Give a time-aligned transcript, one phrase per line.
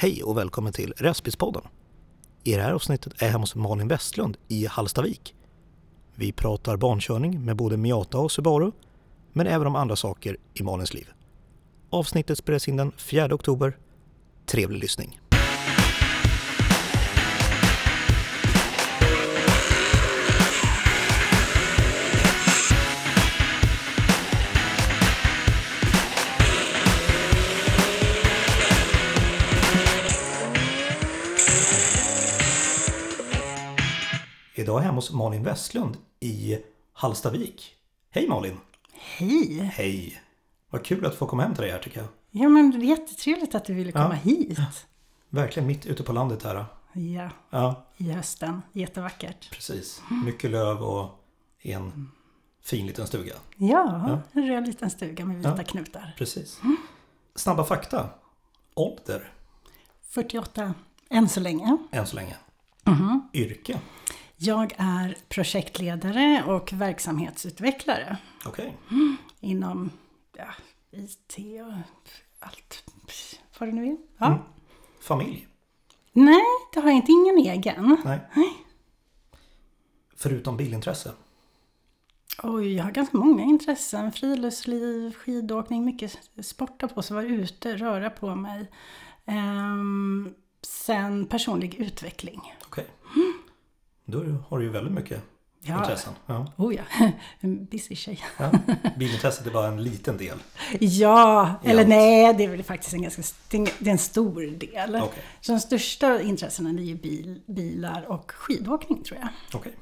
[0.00, 1.62] Hej och välkommen till Respispodden.
[2.44, 5.34] I det här avsnittet är jag hemma hos Malin Westlund i Hallstavik.
[6.14, 8.72] Vi pratar barnkörning med både Miata och Subaru,
[9.32, 11.08] men även om andra saker i Malins liv.
[11.90, 13.78] Avsnittet spelas in den 4 oktober.
[14.46, 15.20] Trevlig lyssning!
[34.68, 36.58] Idag hemma hos Malin Westlund i
[36.92, 37.76] Hallstavik.
[38.10, 38.56] Hej Malin!
[38.92, 39.58] Hej!
[39.74, 40.22] Hej!
[40.70, 42.08] Vad kul att få komma hem till dig här tycker jag.
[42.30, 44.30] Ja men det är jättetrevligt att du ville komma Ja.
[44.30, 44.58] hit.
[45.28, 46.64] Verkligen mitt ute på landet här.
[46.92, 48.62] Ja, Ja, i hösten.
[48.72, 49.50] Jättevackert.
[49.50, 50.02] precis.
[50.24, 51.24] Mycket löv och
[51.62, 52.10] en
[52.62, 53.34] fin liten stuga.
[53.56, 55.64] Ja, en röd liten stuga med vita Ja.
[55.64, 56.14] knutar.
[56.18, 56.60] Precis.
[57.34, 58.08] Snabba fakta.
[58.74, 59.32] Ålder,
[60.08, 60.74] 48
[61.10, 61.76] än så länge.
[61.92, 62.36] än så länge.
[62.84, 63.28] Mhm.
[63.34, 63.80] Yrke.
[64.40, 68.76] Jag är projektledare och verksamhetsutvecklare Okej.
[69.40, 69.90] inom
[70.36, 70.48] ja,
[70.90, 71.36] IT
[71.66, 71.72] och
[72.38, 72.84] allt
[73.58, 73.96] vad det nu är.
[74.18, 74.26] Ja.
[74.26, 74.38] Mm.
[75.00, 75.48] Familj.
[76.12, 76.42] Nej,
[76.74, 77.12] det har jag inte.
[77.12, 77.96] Ingen egen.
[78.04, 78.20] Nej.
[80.16, 81.12] Förutom bilintresse.
[82.42, 84.12] Oj, jag har ganska många intressen.
[84.12, 88.70] Friluftsliv, skidåkning, mycket sporta på sig, vara ute, röra på mig.
[89.26, 92.54] Ehm, sen personlig utveckling.
[92.66, 92.86] Okej.
[94.10, 95.22] Då har du ju väldigt mycket
[95.60, 95.78] Ja.
[95.78, 96.12] intressen.
[96.26, 96.52] Ja.
[96.56, 96.82] Oh ja,
[97.40, 98.20] en busy tjej.
[98.38, 98.50] Ja.
[98.96, 100.38] Bilintresset är bara en liten del.
[100.80, 101.88] Ja, eller allt.
[101.88, 104.96] nej, det är väl faktiskt en ganska det är en- stor del.
[104.96, 105.22] Okej.
[105.40, 109.28] Så de största intressena är ju bil, bilar och skidåkning tror jag.
[109.60, 109.72] Okej.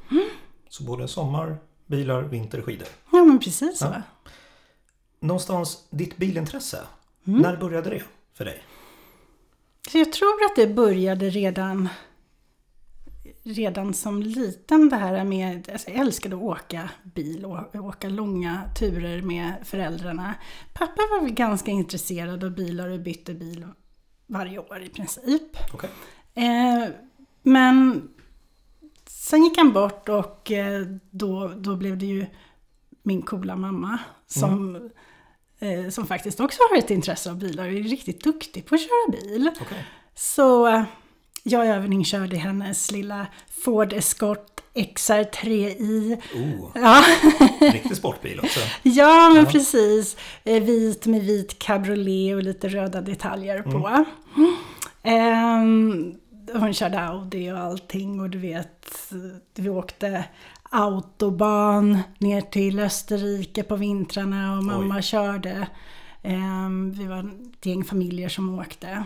[0.69, 2.89] Så både sommar, bilar, vinter, skidor.
[3.13, 3.85] Ja, men precis så.
[3.85, 4.03] Ja.
[5.21, 6.79] Någonstans ditt bilintresse.
[7.27, 7.41] Mm.
[7.41, 8.03] När började det
[8.35, 8.63] för dig?
[9.91, 11.89] Så jag tror att det började redan,
[13.47, 18.63] redan som liten det här med, alltså jag älskade att åka bil och åka långa
[18.79, 20.35] turer med föräldrarna.
[20.75, 23.67] Pappa var väl ganska intresserad av bilar och bytte bil
[24.27, 25.57] varje år i princip.
[25.75, 25.91] Okej.
[26.35, 26.89] Eh,
[27.43, 28.09] men
[29.07, 32.27] sen gick han bort och eh, då, då blev det ju
[33.03, 34.77] min coola mamma som,
[35.59, 38.81] eh, som faktiskt också har ett intresse av bilar och är riktigt duktig på att
[38.81, 39.51] köra bil.
[39.61, 39.85] Okej.
[40.15, 40.85] Så eh,
[41.49, 43.27] jag övningskörde hennes lilla
[43.65, 46.17] Ford Escort XR3i.
[46.35, 47.05] Oh, Ja,
[47.73, 48.61] riktig sportbil också.
[48.83, 49.51] ja men Ja.
[49.51, 50.17] precis.
[50.45, 54.05] Eh, Vit med vit cabriolet och lite röda detaljer på.
[55.03, 56.15] Ehm,
[56.53, 58.89] hon körde Audi och allting och du vet,
[59.55, 60.25] vi åkte
[60.71, 65.67] autobahn ner till Österrike på vintrarna och mamma körde.
[66.23, 69.05] Ehm, vi var ett gäng familjer som åkte.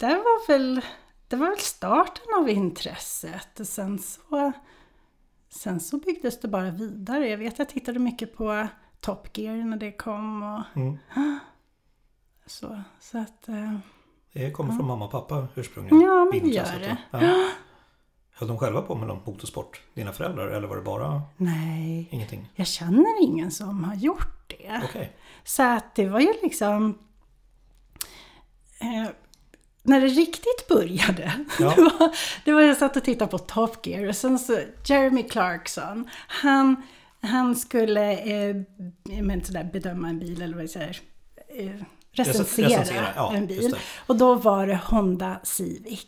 [0.00, 0.80] Det var väl,
[1.28, 3.60] det var väl starten av intresset.
[3.68, 4.52] Sen så,
[5.48, 7.28] sen så byggdes det bara vidare.
[7.28, 8.66] Jag vet jag tittade mycket på
[9.00, 10.42] Top Gear när det kom.
[10.42, 10.98] Och Mm.
[12.46, 13.78] så, så att, eh,
[14.32, 16.00] Det kommer från mamma och pappa ursprungligen.
[16.00, 16.96] Ja, men det gör?
[17.10, 17.18] Ja.
[18.32, 20.48] Höll de själva på med någon motorsport, dina föräldrar?
[20.48, 22.52] Eller var det bara nej, ingenting?
[22.54, 24.80] jag känner ingen som har gjort det.
[24.84, 25.16] Okej.
[25.44, 26.98] Så att det var ju liksom...
[28.78, 29.10] Eh,
[29.82, 31.72] när det riktigt började, Ja.
[31.76, 35.22] det, var, det var jag satt och tittade på Top Gear och sen så Jeremy
[35.22, 36.82] Clarkson, han,
[37.22, 38.56] han skulle eh,
[39.22, 41.00] men sådär, bedöma en bil eller vad jag säger,
[41.58, 41.70] eh,
[42.12, 43.76] recensera, recensera, ja, en bil.
[44.06, 46.06] Och då var det Honda Civic.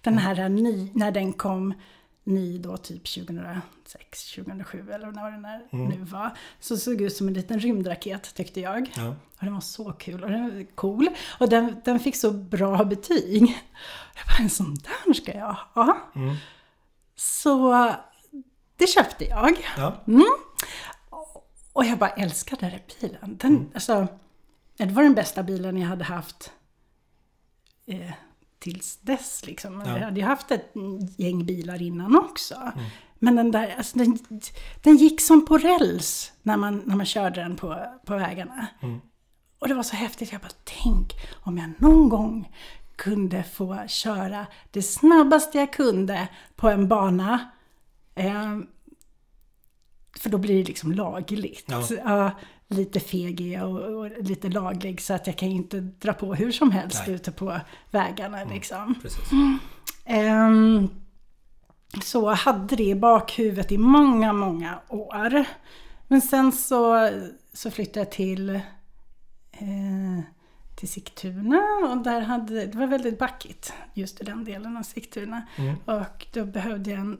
[0.00, 1.74] Den här ny, när den kom
[2.26, 5.88] ny då typ 2006, 2007 eller när den här Mm.
[5.88, 6.30] nu var.
[6.60, 8.90] Så såg ut som en liten rymdraket tyckte jag.
[8.96, 9.08] Ja.
[9.08, 11.08] Och den var så kul och den var cool.
[11.40, 13.42] Och den, den fick så bra betyg.
[14.14, 15.98] Jag bara, en sån där ska jag ha.
[16.14, 16.36] Mm.
[17.16, 17.72] Så
[18.76, 19.66] det köpte jag.
[19.76, 19.96] Ja.
[21.72, 23.36] Och jag bara älskade den bilen.
[23.36, 24.06] Den, alltså,
[24.76, 26.52] det var den bästa bilen jag hade haft
[27.86, 28.10] eh,
[28.66, 29.46] tills dess.
[29.46, 29.82] Liksom.
[29.86, 29.98] Ja.
[29.98, 30.72] Jag hade ju haft ett
[31.16, 32.72] gäng bilar innan också.
[33.18, 34.18] Men den där, alltså, den,
[34.82, 38.66] den gick som på räls när man, när man körde den på, på vägarna.
[38.82, 39.00] Mm.
[39.58, 40.32] Och det var så häftigt.
[40.32, 40.52] Jag bara,
[40.82, 42.52] tänk om jag någon gång
[42.96, 47.50] kunde få köra det snabbaste jag kunde på en bana.
[48.14, 48.58] Eh,
[50.18, 51.64] för då blir det liksom lagligt.
[51.66, 51.86] Ja.
[52.04, 52.30] Ja,
[52.68, 56.34] lite feg är jag och, och lite laglig så att jag kan inte dra på
[56.34, 57.16] hur som helst Nej.
[57.16, 57.60] ute på
[57.90, 58.94] vägarna liksom.
[59.02, 59.30] Precis.
[60.04, 60.88] Ehm,
[62.02, 65.44] så hade det i bakhuvudet i många, många år.
[66.08, 67.10] Men sen så,
[67.52, 68.50] så flyttade jag till
[69.52, 70.20] eh,
[70.76, 75.42] till Sigtuna och där hade, det var väldigt backigt just i den delen av Sigtuna.
[75.56, 75.76] Mm.
[75.84, 77.18] Och då behövde jag en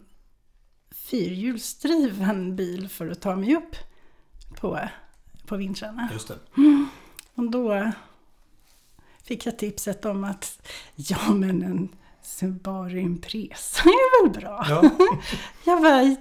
[1.11, 3.76] fyrhjulsdriven bil för att ta mig upp
[4.61, 4.79] på,
[5.47, 6.08] på vintrarna.
[6.12, 6.38] Just det.
[7.35, 7.93] Och då
[9.25, 10.62] fick jag tipset om att
[10.97, 11.88] ja men en
[12.23, 14.67] Subaru Impresa är väl bra.
[14.69, 14.91] Ja.
[15.64, 16.17] Jag bara,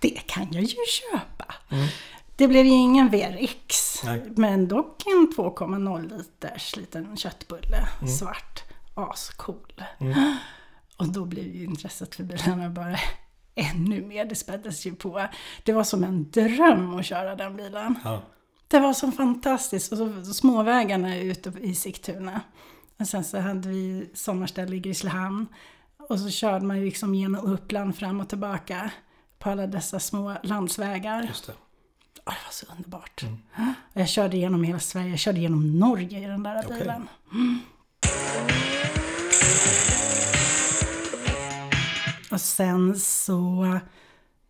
[0.00, 1.54] det kan jag ju köpa.
[1.70, 1.88] Mm.
[2.36, 4.22] Det blev ju ingen VRX, Nej.
[4.36, 8.08] men dock en 2,0 liters liten köttbulle, Mm.
[8.14, 8.62] svart,
[8.94, 9.82] ascool.
[10.00, 10.36] Mm.
[10.96, 12.96] Och då blev ju intresset för bilarna bara
[13.58, 15.26] ännu mer, det späddes ju på.
[15.62, 17.98] Det var som en dröm att köra den bilen.
[18.04, 18.22] Ja.
[18.68, 19.92] Det var så fantastiskt.
[19.92, 22.40] Och så, småvägarna ute i Sigtuna.
[22.98, 25.46] Och sen så hade vi sommarställe i Grisslehamn.
[26.08, 28.90] Och så körde man ju liksom genom Uppland fram och tillbaka.
[29.38, 31.22] På alla dessa små landsvägar.
[31.22, 31.52] Just det.
[32.26, 33.22] Åh, det var så underbart.
[33.22, 33.74] Mm.
[33.92, 35.10] Jag körde genom hela Sverige.
[35.10, 36.78] Jag körde genom Norge i den där Okej.
[36.78, 37.08] bilen.
[42.38, 43.78] Och sen så,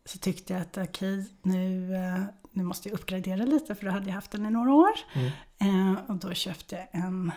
[0.04, 4.06] så tyckte jag att okej, nu, eh, nu måste jag uppgradera lite för då hade
[4.06, 4.90] jag haft den i några år.
[5.12, 5.30] Mm.
[5.96, 7.32] Eh, och då köpte jag en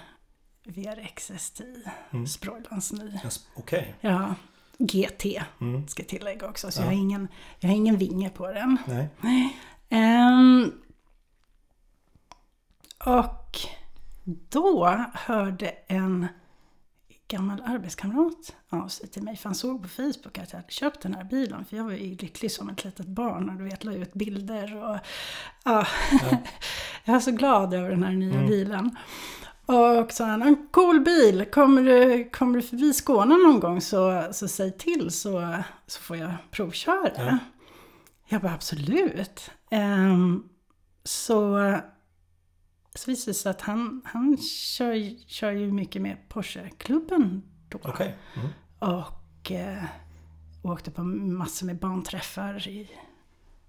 [0.63, 2.27] VRX STI, Mm.
[2.27, 3.19] Sproilans ny.
[3.23, 3.47] Yes.
[3.55, 3.95] Okej.
[4.01, 4.35] Ja,
[4.77, 5.87] GT Mm.
[5.87, 6.71] ska jag tillägga också.
[6.71, 6.83] Så Ja.
[6.85, 7.27] jag, har ingen,
[7.59, 8.77] jag har ingen vinge på den.
[9.21, 9.57] Nej.
[9.89, 10.71] Ehm,
[13.05, 13.57] och
[14.25, 16.27] då hörde en
[17.31, 19.37] gammal arbetskamrat av sig till mig.
[19.37, 21.65] För han såg på Facebook att jag hade köpt den här bilen.
[21.65, 24.75] För jag var ju lycklig som ett litet barn och du vet, la ut bilder.
[24.83, 24.97] Och,
[25.63, 25.87] ja.
[27.05, 28.47] jag var så glad över den här nya Mm.
[28.47, 28.95] bilen.
[29.65, 34.23] Och sa han, en cool bil, kommer du, kommer du förbi Skåne någon gång så,
[34.31, 35.55] så säg till så,
[35.87, 37.11] så får jag provköra.
[37.15, 37.37] Ja.
[38.27, 39.51] Jag bara absolut.
[39.69, 40.43] Ehm,
[41.03, 41.75] så,
[42.95, 47.79] så visade det sig att han, han kör, kör ju mycket med Porsche-klubben då.
[47.83, 48.17] Okej.
[48.35, 48.47] Mm.
[48.79, 49.83] Och eh,
[50.61, 52.91] åkte på massor med banträffar i,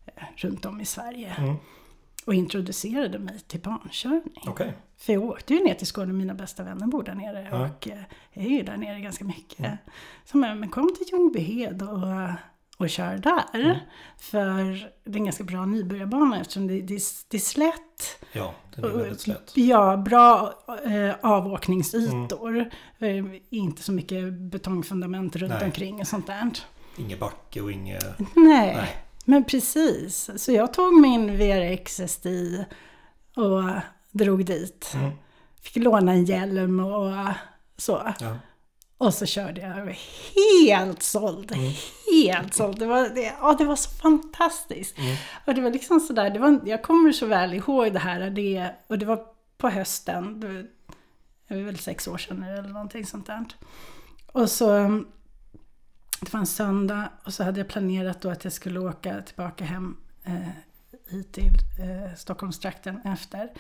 [0.06, 1.34] eh, runt om i Sverige.
[1.38, 1.56] Mm.
[2.26, 4.42] Och introducerade mig till bankörning.
[4.46, 4.76] Okej.
[4.96, 7.48] För jag åkte ju ner till Skåne, mina bästa vänner bor där nere.
[7.50, 7.66] Ja.
[7.66, 8.02] Och eh,
[8.32, 9.58] jag är ju där nere ganska mycket.
[9.58, 9.76] Mm.
[10.24, 12.28] Så men, men kom till Ljungbyhed och,
[12.82, 13.44] och kör där.
[13.54, 13.76] Mm.
[14.18, 14.64] För
[15.04, 18.24] det är en ganska bra nybörjarbana eftersom det, det, det är slätt.
[18.32, 19.52] Ja, den är väldigt slätt.
[19.54, 22.70] Ja, bra eh, avåkningsytor.
[22.98, 25.64] Eh, inte så mycket betongfundament runt Nej.
[25.64, 26.50] omkring och sånt där.
[26.96, 28.18] Ingen backe och inget...
[28.18, 28.96] Nej, Nej.
[29.24, 30.30] men precis.
[30.36, 32.64] Så jag tog min VRX STI
[33.36, 33.62] och
[34.10, 34.92] drog dit.
[34.94, 35.10] Mm.
[35.60, 37.12] Fick låna en hjälm och
[37.76, 38.12] så.
[38.20, 38.36] Ja.
[39.02, 39.78] Och så körde jag.
[39.78, 39.96] Jag var
[40.64, 41.52] helt såld.
[41.52, 41.72] Mm.
[42.12, 42.78] Helt såld.
[42.78, 44.98] Det var, det, ja, det var så fantastiskt.
[44.98, 45.16] Mm.
[45.46, 46.30] Och det var liksom sådär.
[46.30, 48.30] Det var, jag kommer så väl ihåg det här.
[48.30, 49.26] Det, och det var
[49.58, 50.40] på hösten.
[50.40, 50.66] Det var,
[51.48, 53.44] det var väl sex år sedan nu eller någonting sånt där.
[54.26, 54.66] Och så...
[56.20, 59.64] Det var en söndag och så hade jag planerat då att jag skulle åka tillbaka
[59.64, 60.48] hem eh,
[61.10, 63.50] hit till eh, Stockholmstrakten efter.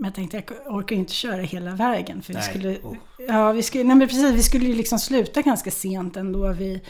[0.00, 2.22] Men jag tänkte jag orkar inte köra hela vägen.
[2.22, 2.48] För vi Nej.
[2.48, 2.96] skulle, Oh.
[3.28, 6.80] ja, vi skulle, nej men precis, vi skulle ju liksom sluta ganska sent ändå vid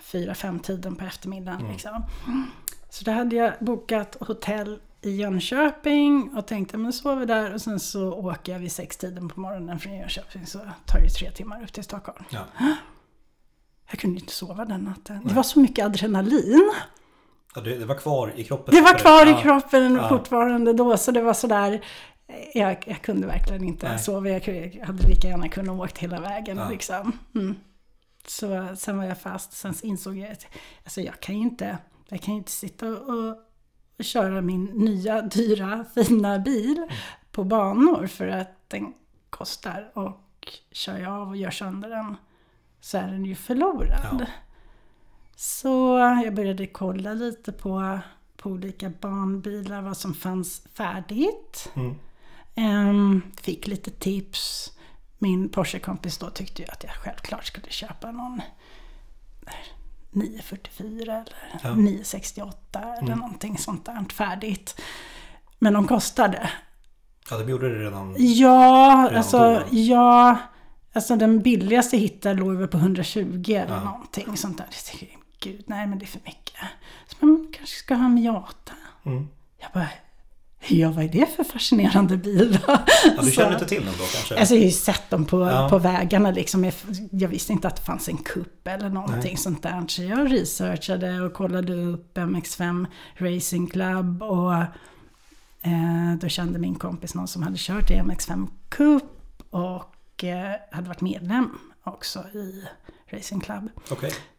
[0.00, 1.60] fyra, fem tiden på eftermiddagen.
[1.60, 1.72] Mm.
[1.72, 2.04] Liksom.
[2.90, 7.80] Så då hade jag bokat hotell i Jönköping och tänkte men sover där och sen
[7.80, 11.62] så åker jag vid sex tiden på morgonen från Jönköping så tar det tre timmar
[11.62, 12.24] upp till Stockholm.
[12.30, 12.44] Ja.
[13.90, 15.18] Jag kunde inte sova den natten.
[15.18, 15.34] Det Nej.
[15.34, 16.72] var så mycket adrenalin.
[17.54, 18.74] Ja, det, var kvar i kroppen.
[18.74, 20.08] Det var kvar i kroppen Ja.
[20.08, 21.84] fortfarande då så det var sådär
[22.54, 23.98] jag, jag kunde verkligen inte Nej.
[23.98, 24.28] sova.
[24.28, 26.68] Jag, hade lika gärna kunnat åkt hela vägen Ja.
[26.70, 27.12] liksom.
[27.34, 27.54] Mm.
[28.26, 29.52] Så sen var jag fast.
[29.52, 30.46] Sen insåg jag att
[30.84, 33.36] alltså, jag kan ju inte, jag kan inte sitta och,
[33.98, 36.88] och köra min nya, dyra, fina bil Mm.
[37.32, 38.94] på banor för att den
[39.30, 39.90] kostar.
[39.94, 40.20] Och
[40.72, 42.16] kör jag av och gör sönder den
[42.80, 44.16] så är den ju förlorad.
[44.20, 44.26] Ja.
[45.36, 47.98] Så jag började kolla lite på,
[48.36, 51.70] på olika barnbilar, vad som fanns färdigt.
[51.74, 51.94] Mm.
[52.54, 54.70] Ehm, fick lite tips.
[55.18, 58.40] Min Porsche-kompis då tyckte ju att jag självklart skulle köpa någon
[59.46, 59.52] eh,
[60.10, 61.74] 944 eller Ja.
[61.74, 63.18] 968 eller Mm.
[63.18, 64.80] någonting sånt där färdigt.
[65.58, 66.50] Men de kostade.
[67.30, 68.14] Ja, de gjorde det redan.
[68.18, 69.62] Ja, Redan alltså, då?
[69.70, 70.36] ja,
[70.92, 73.84] alltså den billigaste hittade låg väl på 120 eller Ja.
[73.84, 74.66] någonting sånt där.
[75.44, 76.54] Gud, nej men det är för mycket.
[77.06, 78.72] Så man kanske ska ha en Miata.
[79.06, 79.28] Mm.
[79.60, 79.88] Jag bara,
[80.68, 82.58] ja vad är det för fascinerande bil?
[82.66, 84.38] Ja, du känner inte till dem då kanske?
[84.38, 85.68] Alltså jag har ju sett dem på, Ja.
[85.70, 86.64] på vägarna liksom.
[86.64, 86.74] Jag,
[87.10, 89.36] jag visste inte att det fanns en kupp eller någonting Nej.
[89.36, 89.84] sånt där.
[89.88, 92.86] Så jag researchade och kollade upp MX5
[93.16, 94.52] Racing Club och
[95.66, 99.02] Eh, då kände min kompis någon som hade kört i MX5 Cup
[99.50, 102.64] och eh, hade varit medlem också i
[103.10, 103.68] Racing Club.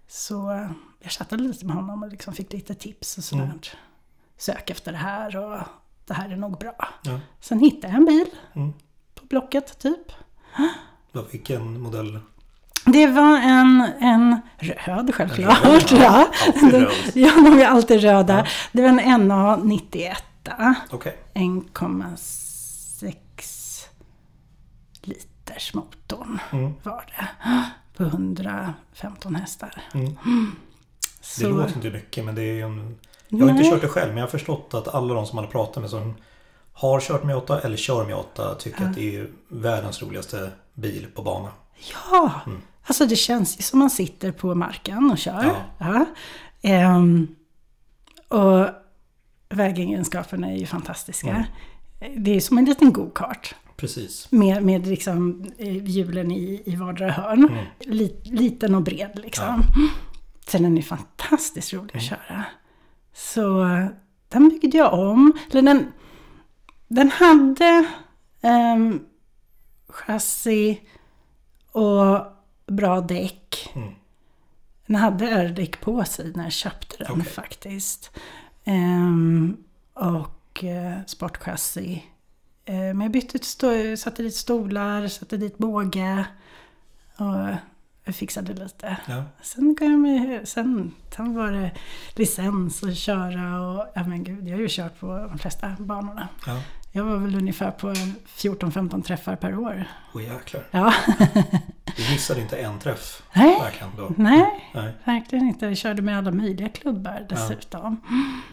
[0.07, 0.69] Så eh,
[1.05, 3.43] jag chattade lite med honom och liksom fick lite tips och sådär.
[3.43, 3.59] Mm.
[4.37, 5.59] Sök efter det här och
[6.05, 6.75] det här är nog bra.
[7.03, 7.19] Ja.
[7.39, 8.73] Sen hittade jag en bil Mm.
[9.15, 10.11] på Blocket typ.
[11.11, 12.19] Vad- Vilken modell?
[12.85, 15.65] Det var en, en röd självklart.
[15.65, 15.97] En röd, ja.
[15.97, 16.27] ja.
[16.47, 16.91] Alltid röd.
[17.13, 18.37] ja, de är alltid röda.
[18.37, 18.45] Ja.
[18.71, 18.99] Det var en
[19.31, 20.15] NA91.
[20.91, 21.17] Okej.
[21.33, 23.85] 1,6
[25.01, 26.73] liters motorn Mm.
[26.83, 27.27] var det.
[27.97, 29.81] På 115 hästar.
[29.93, 30.15] Mm.
[31.39, 32.97] Det låter inte mycket men det är en...
[33.29, 33.71] Jag har inte Nej.
[33.71, 35.89] kört det själv men jag har förstått att alla de som man har pratat med
[35.89, 36.13] som
[36.73, 41.49] har kört Miata eller kör Miata tycker att det är världens roligaste bil på bana.
[42.11, 42.61] Ja, Mm.
[42.85, 45.43] alltså det känns ju som man sitter på marken och kör.
[45.43, 45.55] Ja.
[45.79, 46.05] Ja.
[46.61, 47.27] Ehm,
[48.27, 48.67] och
[49.49, 51.29] vägegenskaperna är ju fantastiska.
[52.01, 52.23] Mm.
[52.23, 53.55] Det är som en liten go-kart.
[53.77, 54.31] Precis.
[54.31, 57.47] Med, med liksom eh, hjulen i, i vardera hörn.
[57.49, 57.65] Mm.
[57.79, 59.61] Li, liten och bred liksom.
[60.47, 62.19] Sen den är fantastiskt rolig att Mm.
[62.27, 62.45] köra.
[63.13, 63.63] Så
[64.29, 65.33] den byggde jag om.
[65.51, 65.91] Eller den,
[66.87, 67.85] den hade
[68.41, 69.05] um,
[69.87, 70.81] chassi
[71.71, 72.19] och
[72.67, 73.71] bra däck.
[73.75, 73.93] Mm.
[74.87, 77.25] Den hade R-däck på sig när jag köpte den Okej.
[77.25, 78.11] faktiskt.
[78.63, 79.57] Ehm,
[79.93, 82.03] och eh, sportchassi.
[82.65, 86.25] Eh, men jag bytte ut, satte dit stolar, satte dit båge.
[87.17, 87.55] Och
[88.13, 88.97] fixade lite.
[89.07, 89.23] Ja.
[89.41, 91.71] Sen, gav jag mig, sen, sen var det
[92.15, 96.27] licens och köra och ja men gud, jag har ju kört på de flesta banorna.
[96.47, 96.61] Ja.
[96.91, 97.87] Jag var väl ungefär på
[98.27, 99.85] 14-15 träffar per år.
[100.13, 100.63] Åh jäklar.
[100.71, 100.93] Ja,
[101.97, 103.23] Du missade inte en träff.
[103.33, 104.11] nej, Verkligen då.
[104.17, 104.93] nej, Nej.
[105.03, 105.65] verkligen inte.
[105.65, 108.01] Jag körde med alla möjliga klubbar dessutom.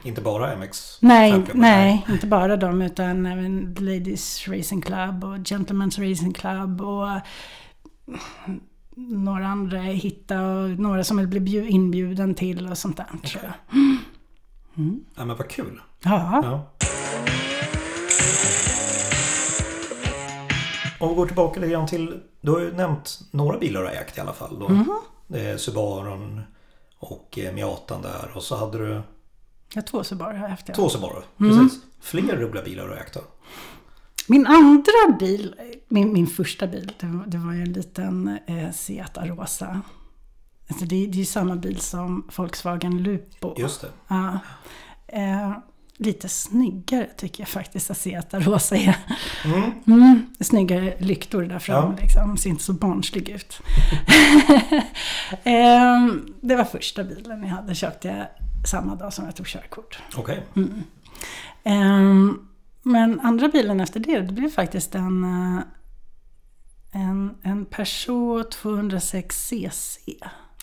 [0.05, 0.99] Inte bara MX.
[1.03, 1.61] Nej, femklubbar.
[1.61, 7.09] nej, inte bara dem utan även Ladies Racing Club och Gentlemen's Racing Club och
[8.97, 13.07] några andra jag hittade och några som jag blev bju- inbjuden till och sånt där.
[13.29, 13.53] tror jag.
[15.15, 15.81] Ja, men vad kul.
[16.05, 16.41] Ja.
[16.43, 16.67] Ja.
[21.01, 23.95] Om vi går tillbaka lite grann till, du har ju nämnt några bilar du har
[23.95, 24.59] ägt i alla fall.
[24.59, 24.85] Då.
[25.27, 26.41] Det är Subarun
[26.99, 29.03] och eh, Miatan där och så hade du
[29.75, 30.69] har två Subaru har jag haft.
[30.69, 30.75] ja.
[30.75, 31.23] två Subaru.
[31.41, 31.59] Mm.
[31.59, 31.81] Precis.
[32.01, 33.21] Fler roliga bilar du har ägt då?
[34.33, 35.55] Min andra bil,
[35.89, 39.81] min, min första bil, det var, det var en liten eh, Seat Arosa.
[40.69, 43.55] Alltså det, det är ju samma bil som Volkswagen Lupo.
[43.59, 43.89] Just det.
[44.09, 44.39] Ja.
[45.07, 45.53] Eh,
[45.97, 48.97] lite snyggare tycker jag faktiskt att Seat Arosa är.
[49.45, 49.71] Mm.
[49.87, 52.03] Mm, snyggare lyktor där framme Ja.
[52.03, 52.37] liksom.
[52.37, 53.61] Ser inte så barnslig ut.
[55.45, 57.75] Ehm, det var första bilen jag hade.
[57.75, 58.27] Köpte jag
[58.69, 59.99] samma dag som jag tog körkort.
[60.17, 60.43] Okej.
[61.65, 62.47] Ehm,
[62.83, 65.63] men andra bilen efter det, det blev faktiskt en, eh,
[67.03, 69.99] en, en Peugeot 206 cc.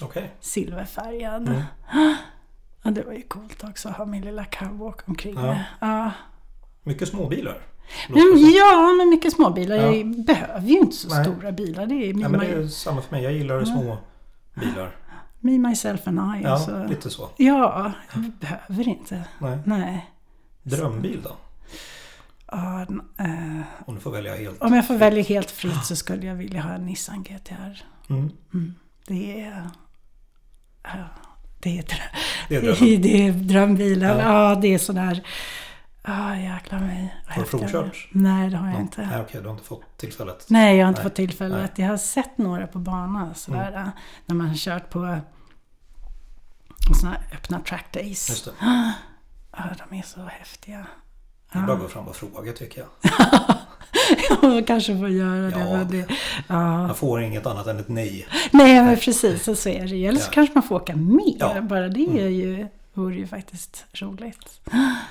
[0.01, 0.33] Okej.
[0.39, 1.47] Silverfärgad.
[1.49, 1.61] Mm.
[2.83, 5.57] Ja, det var ju coolt också att ha min lilla cowwalk omkring Ja.
[5.79, 6.11] Ja.
[6.83, 7.61] Mycket småbilar.
[8.09, 8.49] Men, som.
[8.55, 9.75] ja, men mycket småbilar.
[9.75, 9.93] Ja.
[9.93, 11.25] Jag behöver ju inte så Nej.
[11.25, 11.85] stora bilar.
[11.85, 13.23] Det är Ja, me, men det är samma för mig.
[13.23, 13.97] Jag gillar små
[14.53, 14.95] bilar.
[15.39, 16.43] me myself and I.
[16.43, 16.85] Ja, alltså.
[16.89, 17.29] lite så.
[17.37, 19.23] Ja, jag behöver inte.
[19.39, 19.59] Nej.
[19.65, 20.09] Nej.
[20.63, 21.31] Drömbil då?
[22.51, 22.81] Ja,
[23.19, 24.61] eh, Om du får välja helt.
[24.61, 27.83] om jag får välja helt fritt så skulle jag vilja ha en Nissan GTR.
[28.09, 28.75] Mm.
[29.07, 29.69] Det är...
[30.83, 31.09] Ja,
[31.59, 32.15] det är, drö-
[32.49, 33.01] Det är drömmen.
[33.01, 34.17] det är drömbilen.
[34.17, 34.49] Ja.
[34.49, 34.55] Ja.
[34.55, 35.23] det är sådär...
[36.03, 37.15] Ja, jäklar mig.
[37.27, 38.07] Har du provkört?
[38.11, 39.01] Nej, det har jag Nej, inte.
[39.11, 40.45] Nej, okej, du har inte fått tillfället.
[40.49, 41.09] Nej, jag har inte Nej.
[41.09, 41.71] fått tillfället.
[41.77, 43.71] Jag har sett några på banan sådär.
[43.73, 43.89] Mm.
[44.25, 45.19] När man har kört på
[46.99, 48.29] sådana här öppna track days.
[48.29, 48.51] Just det.
[49.51, 50.87] Ja, de är så häftiga.
[51.51, 52.89] Det är bara att gå fram och fråga tycker jag.
[54.55, 55.59] Jag kanske får göra det.
[55.59, 55.83] Ja.
[55.83, 56.05] det
[56.47, 56.77] ja.
[56.87, 58.27] Man får inget annat än ett nej.
[58.51, 60.05] Nej, men precis så så är det ju.
[60.07, 60.31] Eller så Ja.
[60.33, 61.35] kanske man får åka mer.
[61.39, 61.51] Ja.
[61.51, 61.67] Mm.
[61.67, 64.61] Bara det är ju, vore ju faktiskt roligt.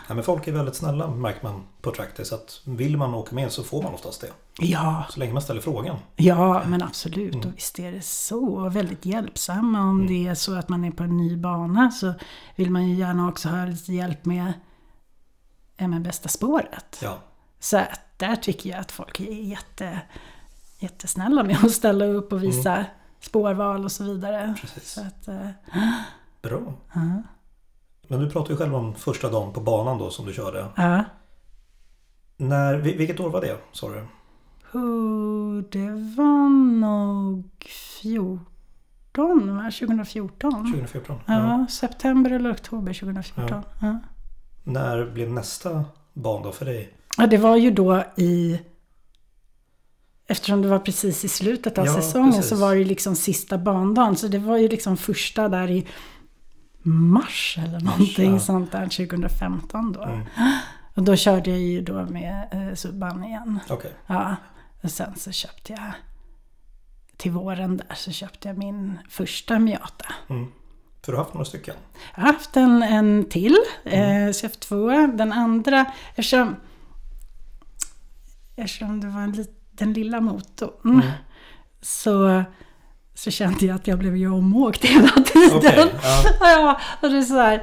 [0.08, 2.24] Ja, men folk är väldigt snälla märker man på Tractor.
[2.24, 4.28] Så att vill man åka med så får man oftast det.
[4.60, 5.96] Ja, Så länge man ställer frågan.
[6.16, 7.34] ja men absolut.
[7.34, 7.48] Mm.
[7.48, 8.68] Och visst är det så.
[8.68, 9.80] Väldigt hjälpsamma.
[9.80, 12.14] Om det är så att man är på en ny bana så
[12.56, 14.52] vill man ju gärna också ha lite hjälp med
[15.78, 16.98] ja, med bästa spåret.
[17.02, 17.18] Ja,
[17.60, 17.82] Så
[18.16, 20.00] där tycker jag att folk är jätte,
[20.78, 22.84] jättesnälla med att ställa upp och visa
[23.20, 24.40] spårval och så vidare.
[24.40, 24.54] Mm.
[24.54, 24.90] precis.
[24.92, 25.48] Så att, eh,
[26.42, 26.60] Bra.
[26.94, 27.22] ja.
[28.08, 30.66] Men du pratade ju själv om första dagen på banan då som du körde.
[30.76, 31.04] ja.
[32.36, 34.06] När, vil- vilket år var det sa du?
[34.78, 36.48] Oh, det var
[36.80, 37.44] nog
[38.02, 39.62] 14, va?
[39.70, 40.52] 2014.
[40.72, 41.20] 2014?
[41.26, 43.62] Ja, september eller oktober 2014.
[43.80, 43.98] Ja.
[44.68, 46.92] När blev nästa bandag för dig?
[47.16, 48.60] Ja, det var ju då i...
[50.26, 52.48] Eftersom det var precis i slutet av Ja, säsongen precis.
[52.48, 54.16] så var det ju liksom sista bandagen.
[54.16, 55.86] Så det var ju liksom första där i
[56.82, 58.38] mars eller någonting ja.
[58.38, 60.02] sånt där 2015 då.
[60.02, 60.26] Mm.
[60.94, 63.60] Och då körde jag ju då med eh, Subban igen.
[63.68, 63.92] Okej.
[64.06, 64.36] Ja,
[64.82, 65.92] och sen så köpte jag
[67.16, 70.14] till våren där så köpte jag min första Miata.
[70.28, 70.46] Mm.
[71.04, 71.74] För du har haft några stycken?
[72.14, 74.88] Jag har haft en, en till, eh, så jag har haft två.
[75.16, 76.56] Den andra, eftersom,
[78.56, 81.06] eftersom det var en lit, den lilla motorn, Mm.
[81.80, 82.42] så,
[83.14, 85.56] så kände jag att jag blev ju omåkt hela tiden.
[85.56, 86.24] Okej, ja.
[86.40, 87.62] ja, och det är så här,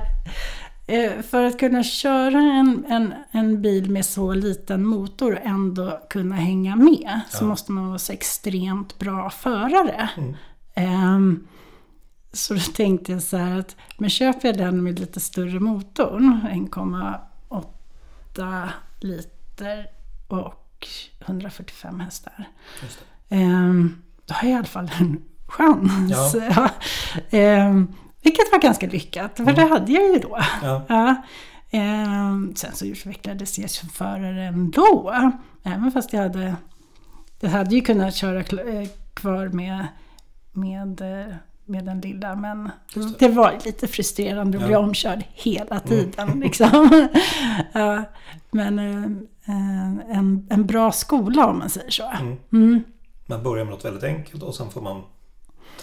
[0.87, 5.99] eh, för att kunna köra en, en, en bil med så liten motor och ändå
[6.09, 7.47] kunna hänga med så Ja.
[7.47, 10.09] måste man vara så extremt bra förare.
[10.17, 10.35] Mm.
[10.75, 11.47] Ehm,
[12.35, 16.39] så då tänkte jag så här att, men köper jag den med lite större motorn,
[16.73, 19.87] 1,8 liter
[20.27, 20.87] och
[21.25, 22.49] 145 hästar.
[23.29, 26.35] Ehm, då har jag i alla fall en chans.
[26.55, 26.69] Ja.
[27.29, 30.39] Ehm, vilket var ganska lyckat, för det hade jag ju då.
[30.61, 30.85] Ja.
[30.87, 31.15] Ja.
[31.71, 35.13] Ehm, sen så utvecklades jag som förare ändå.
[35.63, 36.55] Även fast jag hade...
[37.39, 39.87] Jag hade ju kunnat köra eh, kvar med,
[40.51, 42.35] med, eh, med den lilla.
[42.35, 42.71] Men
[43.19, 43.27] det.
[43.27, 44.67] var lite frustrerande att Ja.
[44.67, 46.39] bli omkörd hela tiden.
[46.43, 47.07] Liksom.
[47.71, 48.03] ja,
[48.51, 52.11] men eh, en, en bra skola om man säger så.
[52.21, 52.37] Mm.
[52.53, 52.83] Mm.
[53.25, 55.01] Man börjar med något väldigt enkelt och sen får man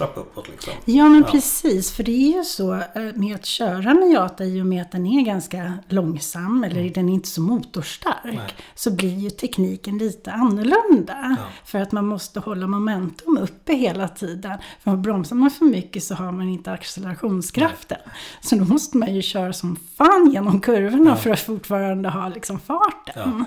[0.06, 0.72] trappa uppåt liksom.
[0.84, 1.28] Ja men Ja.
[1.32, 2.82] precis, för det är ju så eh,
[3.14, 7.12] med att köra Miata i och med att den är ganska långsam eller den är
[7.14, 8.24] inte så motorstark.
[8.24, 8.36] Mm.
[8.36, 8.54] Nej.
[8.74, 11.36] Så blir ju tekniken lite annorlunda.
[11.38, 11.46] Ja.
[11.64, 14.58] För att man måste hålla momentum uppe hela tiden.
[14.84, 17.98] För bromsar man för mycket så har man inte accelerationskraften.
[18.40, 21.16] Så då måste man ju köra som fan genom kurvorna Ja.
[21.16, 23.44] för att fortfarande ha liksom farten.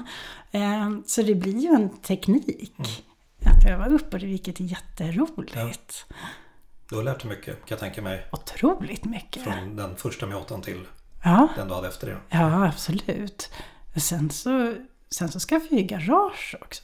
[0.52, 2.74] Eh, Så det blir ju en teknik.
[2.78, 2.92] Mm.
[3.46, 6.06] Att öva upp och det vilket är jätteroligt.
[6.90, 8.28] Du har lärt dig mycket kan jag tänka mig.
[8.32, 9.44] Otroligt mycket.
[9.44, 10.86] Från den första Miatan till
[11.24, 12.18] Ja, den du hade efter det.
[12.30, 13.50] ja absolut.
[13.96, 14.74] Sen så,
[15.10, 16.84] sen så skaffade jag ju garage också.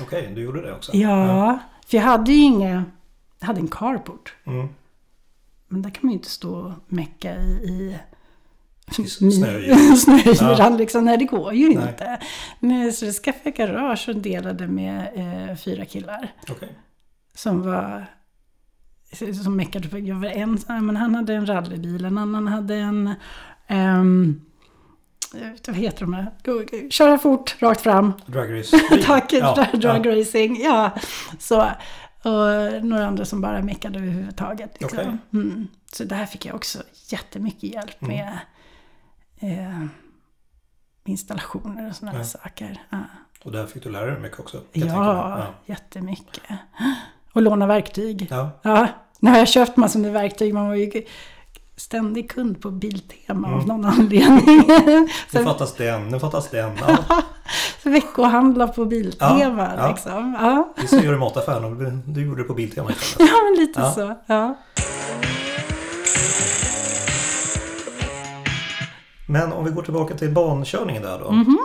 [0.00, 0.96] Okej, du gjorde det också?
[0.96, 2.84] Ja, för jag hade ju inga...
[3.38, 4.34] Jag hade en carport.
[4.44, 4.68] Mm.
[5.68, 7.46] Men där kan man ju inte stå och mecka i...
[7.48, 7.98] i
[8.98, 9.96] I snöyran.
[10.36, 10.78] snöyran Ja.
[10.78, 11.04] liksom.
[11.04, 11.88] Nej, det går ju Nej.
[11.88, 12.20] inte.
[12.60, 15.08] Nej, så jag skaffade garage och delade med
[15.50, 16.32] eh, fyra killar.
[16.50, 16.78] Okej.
[17.34, 18.06] Som var...
[19.44, 19.98] Som meckade på...
[19.98, 23.14] Jag var en, ja, men han hade en rallybil, en annan hade en...
[25.34, 26.90] inte, vad heter de här?
[26.90, 28.12] Köra fort, rakt fram.
[28.26, 28.78] Drag race.
[29.06, 30.20] Tack, Ja, drag ja.
[30.20, 30.56] racing.
[30.62, 30.90] Ja,
[31.38, 31.60] så.
[32.22, 34.80] Och några andra som bara meckade överhuvudtaget.
[34.80, 34.98] Liksom.
[34.98, 35.16] Okej.
[35.32, 35.68] Mm.
[35.92, 38.16] Så där fick jag också jättemycket hjälp Mm.
[38.16, 38.38] med
[39.40, 39.86] eh,
[41.04, 42.24] installationer och sådana Ja.
[42.24, 42.82] saker.
[42.90, 42.98] Ja,
[43.44, 44.60] Och där fick du lära dig mycket också.
[44.72, 45.46] ja, mig.
[45.66, 46.42] jättemycket.
[47.36, 48.26] Och låna verktyg.
[48.30, 48.50] Ja.
[48.62, 48.88] Ja,
[49.20, 50.54] nu har jag köpt massor med verktyg.
[50.54, 51.02] Man var ju
[51.76, 53.66] ständig kund på Biltema av Mm.
[53.66, 54.62] någon anledning.
[55.32, 56.70] Nu fattas den, nu fattas den.
[56.88, 56.98] Ja.
[57.90, 60.36] veckohandla på Biltema Ja, liksom.
[60.40, 60.74] Ja.
[60.80, 63.30] Vi ska göra i mataffären du- gjorde det på Biltema istället.
[63.32, 63.92] Ja, men lite Ja.
[63.92, 64.14] så.
[64.26, 64.56] Ja.
[69.28, 71.30] Men om vi går tillbaka till bankörningen där då.
[71.32, 71.58] Mhm.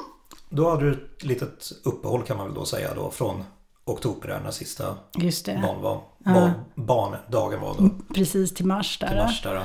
[0.49, 3.43] Då hade du ett litet uppehåll kan man väl då säga då från
[3.85, 5.59] oktober där när sista Just det.
[5.63, 6.51] ban var, Ja.
[6.75, 7.89] barndagen var då.
[8.15, 9.07] Precis till mars där.
[9.07, 9.55] Till mars där.
[9.55, 9.61] då.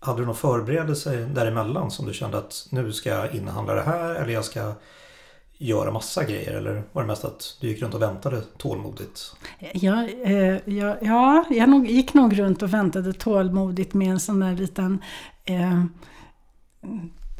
[0.00, 4.14] Hade du någon förberedelse däremellan som du kände att nu ska jag inhandla det här
[4.14, 4.72] eller jag ska
[5.58, 6.52] göra massa grejer?
[6.52, 9.34] Eller var det mest att du gick runt och väntade tålmodigt?
[9.74, 14.40] Ja, eh, ja, ja, jag nog, gick nog runt och väntade tålmodigt med en sån
[14.40, 15.02] där liten...
[15.44, 15.84] Eh,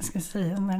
[0.03, 0.61] ska jag säga?
[0.61, 0.79] När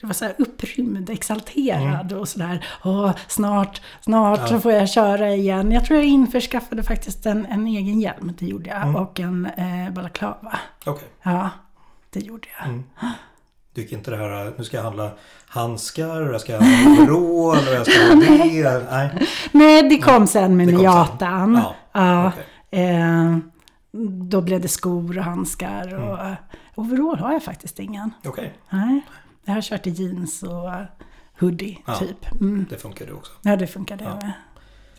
[0.00, 2.66] det, var så här upprymd, exalterad och sådär.
[2.84, 4.46] Åh, snart, snart Ja.
[4.46, 5.72] så får jag köra igen.
[5.72, 8.82] Jag tror jag införskaffade faktiskt en, en egen hjälm, det gjorde jag.
[8.82, 8.96] Mm.
[8.96, 10.58] Och en eh, balaklava.
[10.86, 11.08] Okej.
[11.22, 11.50] Ja,
[12.10, 12.68] det gjorde jag.
[12.68, 12.82] Mm.
[13.74, 15.10] Du gick inte det här, nu ska jag handla
[15.46, 16.66] handskar jag ska ha
[17.16, 18.86] overall och jag ska ha det.
[18.90, 19.26] Nej.
[19.52, 20.66] Nej, det kom sen med.
[20.66, 21.54] Miatan.
[21.54, 22.28] Ja, Ja.
[22.28, 22.84] okej.
[22.84, 23.36] Eh,
[24.30, 25.94] då blev det skor och handskar.
[25.94, 26.36] Och Mm.
[26.76, 28.10] Overall har jag faktiskt ingen.
[28.24, 29.00] Okej, Nej,
[29.44, 30.70] jag har kört i jeans och
[31.40, 31.96] hoodie Ja.
[31.98, 32.32] typ.
[32.40, 32.66] Mm.
[32.70, 33.32] det funkar det också.
[33.42, 34.14] Ja, det funkar det Ja.
[34.14, 34.32] med.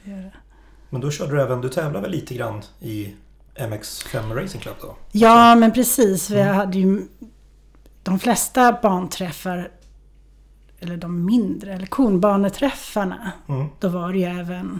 [0.04, 0.32] Det det.
[0.90, 3.14] Men då körde du även, du tävlade väl lite grann i
[3.56, 4.96] MX5 Racing Club då?
[5.12, 6.30] Ja, men precis.
[6.30, 6.56] Jag Mm.
[6.56, 7.08] hade ju
[8.04, 9.72] de flesta banträffar,
[10.80, 13.32] eller de mindre, eller konbaneträffarna.
[13.48, 14.80] Mm, Då var det ju även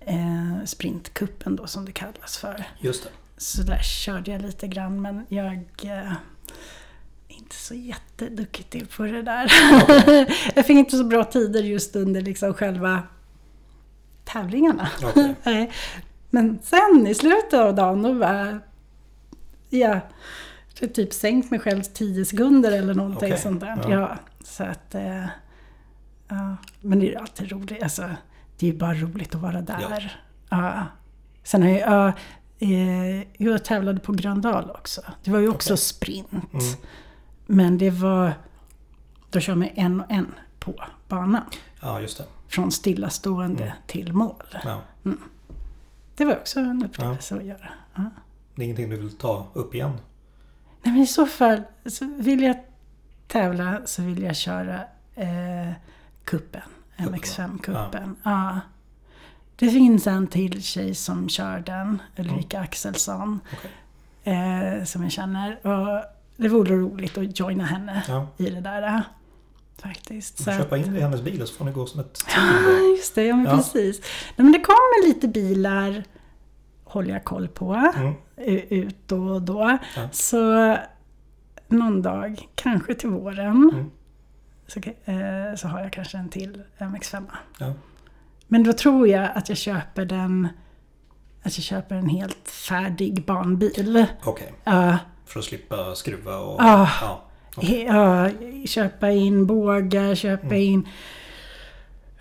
[0.00, 2.64] eh, sprintkuppen då som det kallas för.
[2.80, 3.10] just det.
[3.40, 6.16] Så körde jag lite grann men jag eh, är
[7.28, 9.52] inte så jätteduktig på det där.
[10.54, 13.02] jag fick inte så bra tider just under liksom själva
[14.24, 14.88] tävlingarna.
[15.42, 15.70] Nej.
[16.30, 18.60] Men sen i slutet av dagen då var
[19.70, 20.00] jag
[20.94, 23.78] typ sänkt mig själv 10 sekunder eller någonting Okej, sånt där.
[23.82, 23.90] ja.
[23.90, 24.18] Ja.
[24.44, 24.94] så att...
[24.94, 25.26] Eh,
[26.28, 26.56] ja.
[26.80, 27.82] Men det är ju alltid roligt.
[27.82, 28.10] Alltså,
[28.58, 30.20] det är ju bara roligt att vara där.
[30.48, 30.86] Ja.
[31.42, 32.12] Sen har jag...
[32.62, 35.00] Ja, eh, jag tävlade på Gröndal också.
[35.24, 35.82] Det var ju också Okej.
[35.84, 36.32] sprint.
[36.32, 36.64] Mm.
[37.46, 38.32] Men det var...
[39.30, 40.74] Då kör man en och en på
[41.08, 41.42] banan.
[41.80, 42.24] Ja, just det.
[42.48, 43.76] Från stillastående Mm.
[43.86, 44.44] till mål.
[44.64, 44.80] Ja.
[46.16, 47.68] Det var också en upplevelse att göra.
[47.94, 48.04] Ja.
[48.54, 49.90] Det är ingenting du vill ta upp igen?
[50.82, 52.56] Nej men i så fall, så vill jag
[53.26, 54.74] tävla så vill jag köra
[55.14, 55.72] eh,
[56.24, 56.62] kuppen.
[56.96, 58.16] Kuppen, MX5-kuppen.
[58.22, 58.60] Ja.
[59.60, 63.40] Det finns en till tjej som kör den, Ulrika Axelsson.
[63.52, 63.70] Okej.
[64.34, 65.66] Eh, som jag känner.
[65.66, 66.04] Och
[66.36, 68.26] det vore roligt att joina henne Ja.
[68.36, 68.82] i det där.
[68.82, 69.00] eh,
[69.82, 70.38] Faktiskt.
[70.38, 72.46] Så Köpa in det i hennes bil så får ni gå som ett team.
[72.66, 73.24] Ja, just det.
[73.24, 73.56] Ja, men Ja.
[73.56, 74.00] precis.
[74.36, 76.04] Nej, men det kommer lite bilar,
[76.84, 78.14] håller jag koll på, Mm.
[78.70, 79.78] ut då och då.
[79.96, 80.08] Ja.
[80.12, 80.76] Så
[81.68, 83.90] någon dag, kanske till våren, Mm.
[84.66, 87.26] så, eh, så har jag kanske en till MX5.
[88.50, 88.56] Ja.
[88.56, 90.48] Men då tror jag att jag köper den
[91.42, 94.06] att jag köper en helt färdig banbil.
[94.24, 96.62] Okej, Ja, för att slippa skruva och...
[96.62, 96.88] Ah.
[97.00, 97.22] Ja.
[97.56, 98.30] he- ja,
[98.66, 100.58] köpa in bågar, köpa Mm.
[100.58, 100.88] in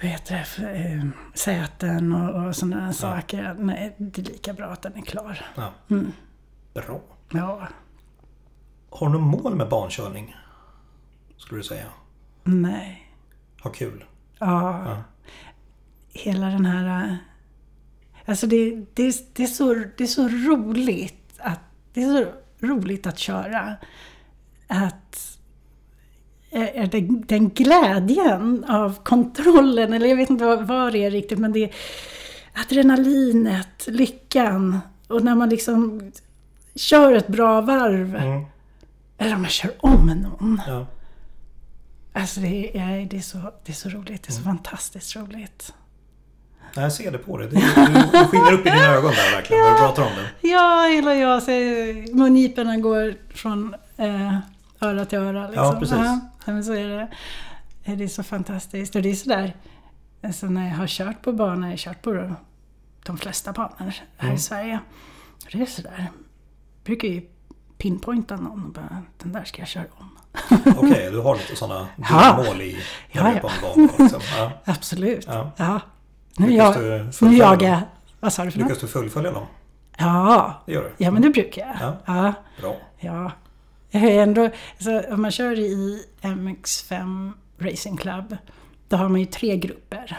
[0.01, 3.55] vad heter det, eh, säten och, och sådana saker.
[3.59, 5.45] Nej, det är lika bra att den är klar.
[5.55, 5.71] ja.
[5.89, 6.11] Mm.
[6.73, 7.01] Bra.
[7.31, 7.67] Ja,
[8.89, 10.35] Har du något mål med barnkörning?
[11.37, 11.85] Skulle du säga?
[12.43, 13.11] nej.
[13.63, 14.03] Ha kul?
[14.39, 15.03] Ja, Ja.
[16.13, 17.07] Hela den här...
[17.09, 17.15] eh,
[18.25, 21.59] Alltså det, det, det, är så, det är så roligt att,
[21.93, 22.31] det är så
[22.67, 23.75] roligt att köra.
[24.67, 25.37] Att
[26.51, 31.39] är den, den glädjen av kontrollen, eller jag vet inte vad, vad det är riktigt,
[31.39, 31.71] men det är
[32.53, 34.79] adrenalinet, lyckan.
[35.07, 36.11] Och när man liksom
[36.75, 38.45] kör ett bra varv, Mm.
[39.17, 40.61] eller om man kör om någon.
[40.67, 40.85] ja.
[42.13, 45.73] Alltså det är, det är, så, det är så roligt, det är så fantastiskt roligt.
[46.75, 47.47] Nej, jag ser det på dig.
[47.49, 50.09] Det, du, du skiner upp i dina ögon där verkligen när du pratar om
[50.41, 50.47] det.
[50.47, 54.37] Ja, eller jag ser mungiporna går från eh,
[54.79, 55.47] öra till öra.
[55.47, 55.65] Liksom.
[55.65, 55.97] Ja, precis.
[56.45, 57.07] Ja, men så är det.
[57.95, 58.95] Det är så fantastiskt.
[58.95, 59.55] Och det är sådär,
[60.23, 62.35] alltså när jag har kört på banor, jag har kört på
[63.05, 64.35] de flesta banor här Mm.
[64.35, 64.79] i Sverige.
[65.51, 66.07] Det är sådär, jag
[66.83, 67.21] brukar ju
[67.77, 70.09] pinpointa någon och bara, den där ska jag köra om.
[70.77, 71.87] Okej, du har lite sådana
[72.37, 72.77] mål i
[73.11, 73.49] Ja, när du är ja.
[73.49, 73.93] på en bana.
[73.99, 74.21] Liksom.
[74.37, 74.51] Ja.
[74.73, 75.25] Absolut.
[75.27, 75.51] Ja.
[75.57, 75.79] Ja.
[76.37, 76.75] Nu, jag,
[77.21, 77.81] nu jagar jag.
[78.19, 78.67] Vad sa du för något?
[78.67, 79.45] Lyckas du fullfölja dem?
[79.97, 80.63] Ja.
[80.65, 81.03] Det gör du?
[81.05, 81.75] ja, men det brukar jag.
[81.81, 81.97] Ja.
[82.05, 82.33] ja.
[82.61, 82.75] Bra.
[82.99, 83.31] Ja,
[83.91, 88.37] jag är ändå, alltså, om man kör i MX5 Racing Club,
[88.87, 90.17] då har man ju tre grupper.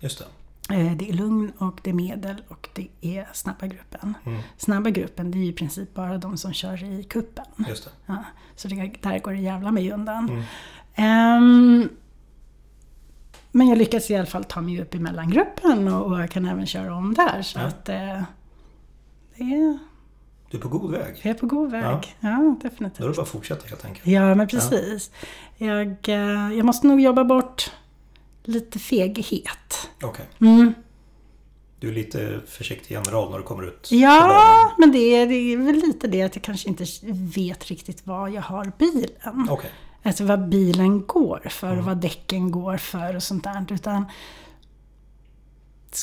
[0.00, 0.74] Just det.
[0.74, 4.14] Eh, Det är lugn och det är medel och det är snabba gruppen.
[4.26, 4.40] Mm.
[4.56, 7.44] Snabba gruppen, det är ju i princip bara de som kör i kuppen.
[7.68, 7.90] Just det.
[8.06, 8.24] Ja,
[8.56, 10.28] så det, där går det jävla mig undan.
[10.28, 10.42] Mm.
[10.94, 11.88] Ehm,
[13.52, 16.44] men jag lyckas i alla fall ta mig upp i mellangruppen och, och jag kan
[16.44, 17.42] även köra om där.
[17.42, 17.64] Så Ja.
[17.64, 18.22] att eh,
[19.36, 19.78] det är,
[20.50, 21.20] Du är på god väg.
[21.22, 21.84] jag är på god väg.
[21.84, 22.00] Ja.
[22.20, 22.98] Ja, definitivt.
[22.98, 24.06] Då är det bara att fortsätta helt enkelt.
[24.06, 25.10] Ja, men precis.
[25.56, 27.70] Jag, eh, jag måste nog jobba bort
[28.44, 29.88] lite feghet.
[30.02, 30.24] Okej.
[30.40, 30.74] Mm.
[31.80, 35.56] Du är lite försiktig general när du kommer ut Ja, men det är, det är
[35.56, 36.84] väl lite det att jag kanske inte
[37.36, 39.46] vet riktigt vad jag har bilen.
[39.50, 39.70] Okej.
[40.02, 41.78] Alltså vad bilen går för Mm.
[41.78, 43.66] och vad däcken går för och sånt där.
[43.70, 44.04] Utan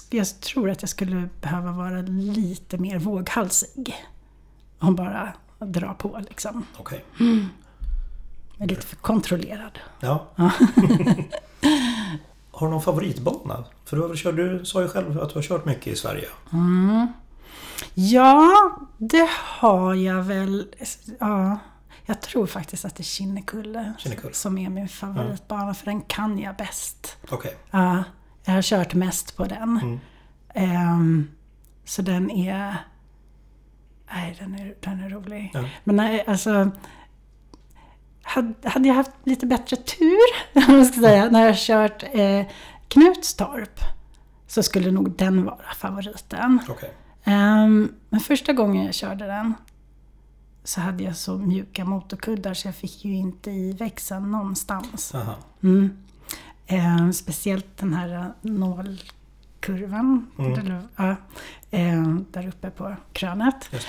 [0.10, 3.96] jag tror att jag skulle behöva vara lite mer våghalsig.
[4.80, 6.66] Och bara dra på liksom.
[6.78, 7.06] Okej.
[8.58, 9.80] Jag är lite för kontrollerad.
[10.00, 10.26] Ja.
[12.52, 13.64] har du någon favoritbana?
[13.86, 16.28] För du, kört, du sa ju själv att du har kört mycket i Sverige.
[17.94, 18.52] Ja,
[18.98, 20.68] det har jag väl.
[21.20, 21.58] Ja,
[22.10, 24.34] jag tror faktiskt att det är Kinnekulle Kinnekulle.
[24.34, 27.18] som är min favoritbana, för den kan jag bäst.
[27.30, 27.56] Okej.
[27.72, 28.04] Ja,
[28.46, 29.80] jag har kört mest på den.
[29.84, 30.00] Mm.
[30.54, 31.32] Ehm,
[31.86, 32.76] så den är...
[34.14, 35.52] Nej, den är, den är rolig.
[35.54, 35.64] Ja.
[35.84, 36.72] Men nej, alltså...
[38.22, 40.20] Hade, hade jag haft lite bättre tur,
[40.68, 42.46] om man ska säga, när jag kört eh,
[42.88, 43.80] Knutstorp,
[44.48, 46.60] så skulle nog den vara favoriten.
[46.70, 46.94] Okej.
[47.24, 49.54] Ehm, men första gången jag körde den
[50.64, 55.14] så hade jag så mjuka motorkuddar så jag fick ju inte i växeln någonstans.
[55.64, 55.90] Mm.
[56.68, 60.82] Ehm, speciellt den här eh, nålkurvan Mm.
[60.96, 61.16] ja,
[61.72, 63.70] ehm, där uppe på krönet.
[63.72, 63.88] Just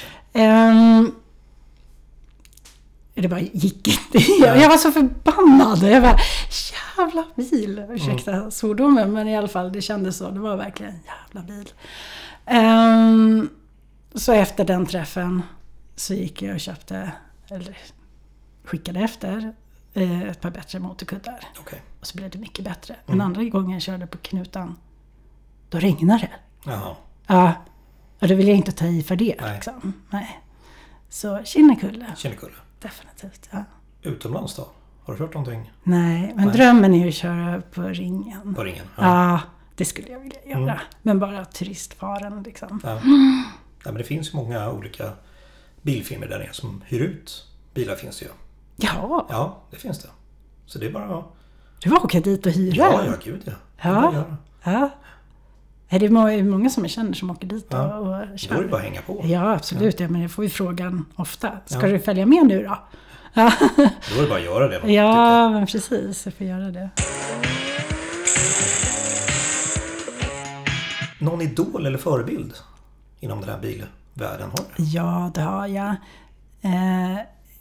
[3.14, 3.28] det.
[3.28, 4.18] Bara gick inte.
[4.40, 5.82] Jag, jag var så förbannad.
[5.82, 6.18] Jag bara,
[6.96, 7.86] jävla bil.
[7.90, 8.50] Ursäkta Mm.
[8.50, 10.30] svordomen, men i alla fall det kändes så.
[10.30, 11.68] Det var verkligen en jävla bil.
[12.46, 13.48] Ehm,
[14.14, 15.42] så efter den träffen
[16.00, 17.12] så gick jag och köpte,
[17.48, 17.78] eller
[18.64, 19.54] skickade efter,
[19.94, 21.44] eh, ett par bättre motorkuddar.
[21.60, 21.82] Okej.
[22.00, 22.94] Och så blev det mycket bättre.
[22.94, 23.04] Mm.
[23.06, 24.76] Men andra gången jag körde på knutan,
[25.68, 26.30] då regnade det.
[26.70, 26.96] Jaha.
[27.26, 27.52] Ja,
[28.18, 29.36] och det vill jag inte ta i för det.
[29.40, 29.54] Nej.
[29.54, 29.92] Liksom.
[30.10, 30.40] Nej.
[31.08, 32.56] Så Kinnekulle, Kinnekulle.
[32.78, 33.48] definitivt.
[33.50, 33.64] Ja.
[34.02, 34.68] Utomlands då?
[35.04, 36.56] Har du kört någonting Nej, men Nej.
[36.56, 38.54] drömmen är ju att köra på ringen.
[38.54, 38.86] på ringen?
[38.96, 39.40] Ja,
[39.74, 40.72] det skulle jag vilja göra.
[40.72, 40.78] Mm.
[41.02, 42.80] Men bara turistfaren liksom.
[42.84, 42.90] Ja.
[43.84, 45.12] ja men det finns ju många olika
[45.82, 48.30] bilfirmor där nere som hyr ut bilar finns det ju.
[48.76, 50.08] Ja, Ja, det finns det.
[50.66, 51.24] Så det är bara att...
[51.82, 52.74] du var åka dit och hyra.
[52.76, 53.52] Ja, ja, gud ja.
[53.78, 54.24] Är Ja.
[54.64, 54.90] ja.
[55.88, 57.94] Är det må- många som jag känner som åker dit Ja.
[57.96, 58.68] och, och Då är det kör?
[58.68, 59.20] bara att hänga på.
[59.24, 60.00] Ja, absolut.
[60.00, 60.08] Ja.
[60.08, 61.52] men jag får ju frågan ofta.
[61.66, 61.92] Ska Ja.
[61.92, 62.78] du följa med nu då?
[63.34, 64.92] Ja, Då är det bara att göra det.
[64.92, 66.24] ja men precis.
[66.26, 66.90] Jag får göra det.
[71.18, 72.54] Någon idol eller förebild
[73.20, 73.58] inom den här
[74.20, 74.66] bilvärlden har?
[74.76, 75.96] Ja, det har jag.
[76.60, 77.18] Eh,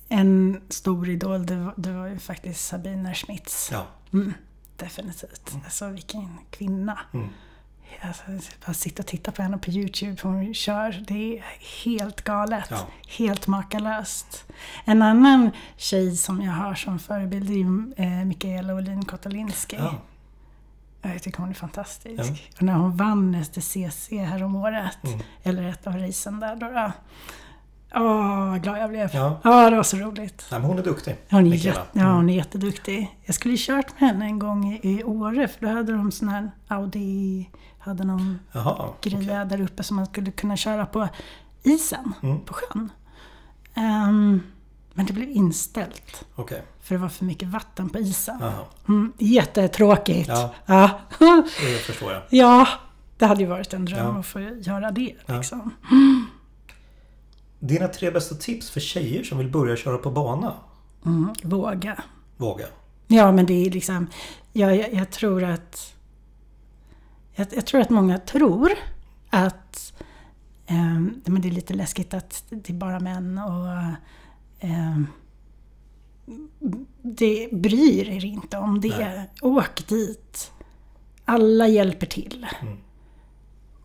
[0.10, 3.69] en stor idol, det var, det var ju faktiskt Sabine Schmitz.
[3.72, 3.88] Ja.
[4.13, 4.34] Mm,
[4.76, 5.56] definitivt.
[5.65, 7.00] Alltså vilken kvinna.
[7.13, 7.30] Mm.
[8.02, 8.24] Alltså,
[8.65, 11.04] bara sitta och titta på henne på Youtube hon kör.
[11.08, 11.43] Det är
[11.86, 12.67] helt galet.
[12.69, 12.88] Ja.
[13.08, 14.45] Helt makalöst.
[14.86, 19.76] En annan tjej som jag har som förebild är ju eh, Mikaela Olin Kotolinski.
[19.76, 19.95] Ja.
[21.01, 22.19] Jag tycker hon är fantastisk.
[22.23, 22.55] Ja.
[22.57, 25.19] Och när hon vann STCC häromåret, Mm.
[25.43, 26.65] eller ett av racen där då.
[26.71, 26.91] då.
[27.95, 29.09] Åh, vad glad jag blev.
[29.13, 29.39] Ja.
[29.43, 30.45] Ja, det var så roligt.
[30.51, 31.15] Nej, men hon är duktig.
[31.29, 33.17] Hon är, jätte, ja, hon är jätteduktig.
[33.25, 36.12] Jag skulle ju kört med henne en gång i, i Åre, för då hade de
[36.12, 38.89] sån här Audi, hade någon Jaha.
[39.01, 41.07] grej där uppe som man skulle kunna köra på
[41.63, 42.39] isen, Mm.
[42.39, 42.89] på sjön.
[43.73, 44.41] Ehm,
[44.93, 46.63] men det blev inställt, Okej.
[46.82, 48.41] för det var för mycket vatten på isen.
[48.88, 50.28] Mm, jättetråkigt.
[50.30, 50.54] Ja.
[50.65, 50.99] Ja.
[51.62, 52.21] Det förstår jag.
[52.30, 52.67] ja,
[53.17, 54.19] det hade ju varit en dröm Ja.
[54.19, 55.15] att få göra det.
[55.25, 55.38] Ja.
[55.38, 55.71] Liksom.
[57.60, 60.54] Dina tre bästa tips för tjejer som vill börja köra på bana?
[61.06, 62.04] Mm, våga.
[62.38, 62.65] Våga.
[63.08, 64.08] Ja, men det är liksom...
[64.54, 65.93] Jag, jag, jag tror att...
[67.36, 68.71] Jag, jag tror att många tror
[69.30, 69.93] att
[70.67, 73.93] ehm, men det är lite läskigt att det är bara män och...
[74.60, 75.08] ehm,
[77.02, 78.98] det bryr er inte om det.
[78.98, 79.30] Nej.
[79.41, 80.52] Åk dit.
[81.26, 82.48] Alla hjälper till.
[82.62, 82.78] Mm.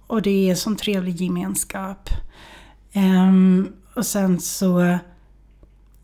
[0.07, 2.09] Och det är en sån trevlig gemenskap.
[2.93, 4.99] Ehm, och sen så...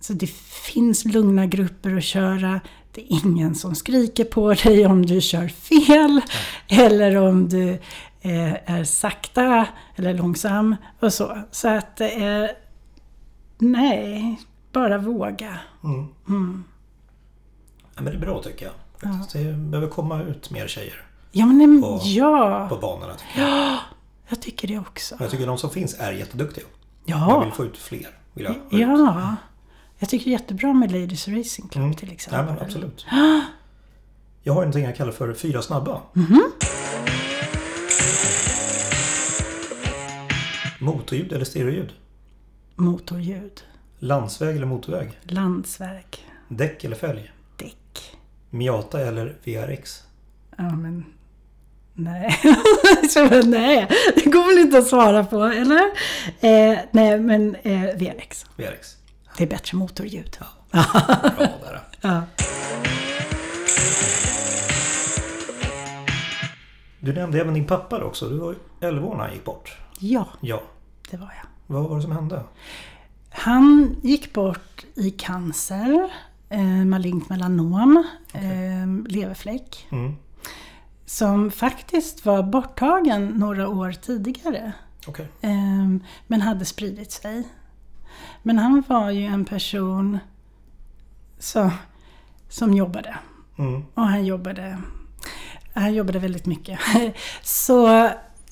[0.00, 0.30] Så det
[0.74, 2.60] finns lugna grupper att köra.
[2.92, 6.20] Det är ingen som skriker på dig om du kör fel.
[6.68, 7.70] Eller om du
[8.20, 11.38] eh, är sakta eller långsam och så.
[11.50, 12.00] Så att...
[12.00, 12.46] Eh,
[13.58, 14.40] nej,
[14.72, 15.58] bara våga.
[15.84, 16.06] Mm.
[16.28, 16.64] Mm.
[17.94, 18.74] Ja, men det är bra tycker jag.
[19.12, 19.32] Faktiskt.
[19.32, 23.14] Det behöver komma ut mer tjejer Ja, men På- ja, på banorna.
[23.14, 23.78] Tycker jag.
[24.28, 25.14] jag tycker det också.
[25.14, 26.64] Och jag tycker de som finns är jätteduktiga.
[27.04, 28.08] Jag Ja, vill få ut fler.
[28.34, 28.62] Vill jag ut.
[28.70, 29.36] ja.
[29.98, 31.96] Jag tycker jättebra med Ladies Racing Club Mm.
[31.96, 32.44] till Ja, exempel.
[32.54, 33.06] men absolut.
[34.42, 36.00] Jag har någonting jag kallar för fyra snabba.
[36.12, 36.42] Mhm.
[40.80, 41.92] Motorljud eller stereoljud?
[42.76, 43.62] Motorljud,
[44.02, 45.18] Landsväg eller motorväg?
[45.22, 46.06] landsväg,
[46.48, 47.32] Däck eller fälg?
[47.56, 48.16] däck.
[48.50, 50.02] Miata eller VRX?
[50.58, 51.04] Ja, men...
[51.94, 52.38] Nej.
[53.44, 55.82] Nej, det går väl inte att svara på, eller?
[56.40, 58.46] Eh, nej, men eh, VRX.
[58.56, 58.96] VRX.
[59.36, 60.36] Det är bättre motorljud.
[60.70, 60.82] Bra
[61.62, 61.80] där.
[62.00, 62.22] Ja.
[67.00, 68.28] Du nämnde även din pappa också.
[68.28, 68.58] Du var ju
[68.88, 69.76] 11 år när han gick bort.
[69.98, 70.62] ja, Ja.
[71.10, 71.46] det var jag.
[71.74, 72.42] Vad var det som hände?
[73.30, 76.10] Han gick bort i cancer,
[76.48, 79.86] eh, malignt melanom, eh, leverfläck.
[79.90, 80.16] Mm.
[81.06, 84.72] Som faktiskt var borttagen några år tidigare.
[85.06, 85.28] Okej.
[85.40, 85.88] eh,
[86.26, 87.48] men hade spridit sig.
[88.42, 90.18] Men han var ju en person
[91.38, 91.70] som,
[92.48, 93.18] som jobbade.
[93.58, 93.84] Mm.
[93.94, 94.78] Och han jobbade,
[95.74, 96.80] han jobbade väldigt mycket.
[97.42, 98.10] Så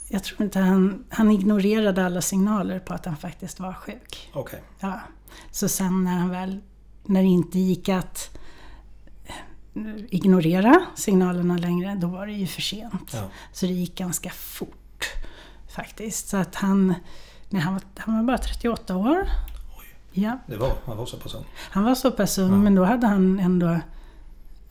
[0.08, 4.30] jag tror inte han, han ignorerade alla signaler på att han faktiskt var sjuk.
[4.32, 4.62] Okej.
[4.80, 5.00] Ja.
[5.50, 6.60] Så sen när han väl,
[7.04, 8.38] när det inte gick att
[9.26, 9.34] eh,
[10.08, 13.10] ignorera signalerna längre, då var det ju för sent.
[13.14, 13.28] Ja.
[13.52, 15.06] Så det gick ganska fort
[15.74, 16.28] faktiskt.
[16.28, 16.94] Så att han,
[17.48, 19.28] nej, han, var, han var bara 38 år.
[20.12, 21.44] Ja, Det var, han var så pass ung.
[21.70, 23.80] han var så pass ung, men då hade han ändå...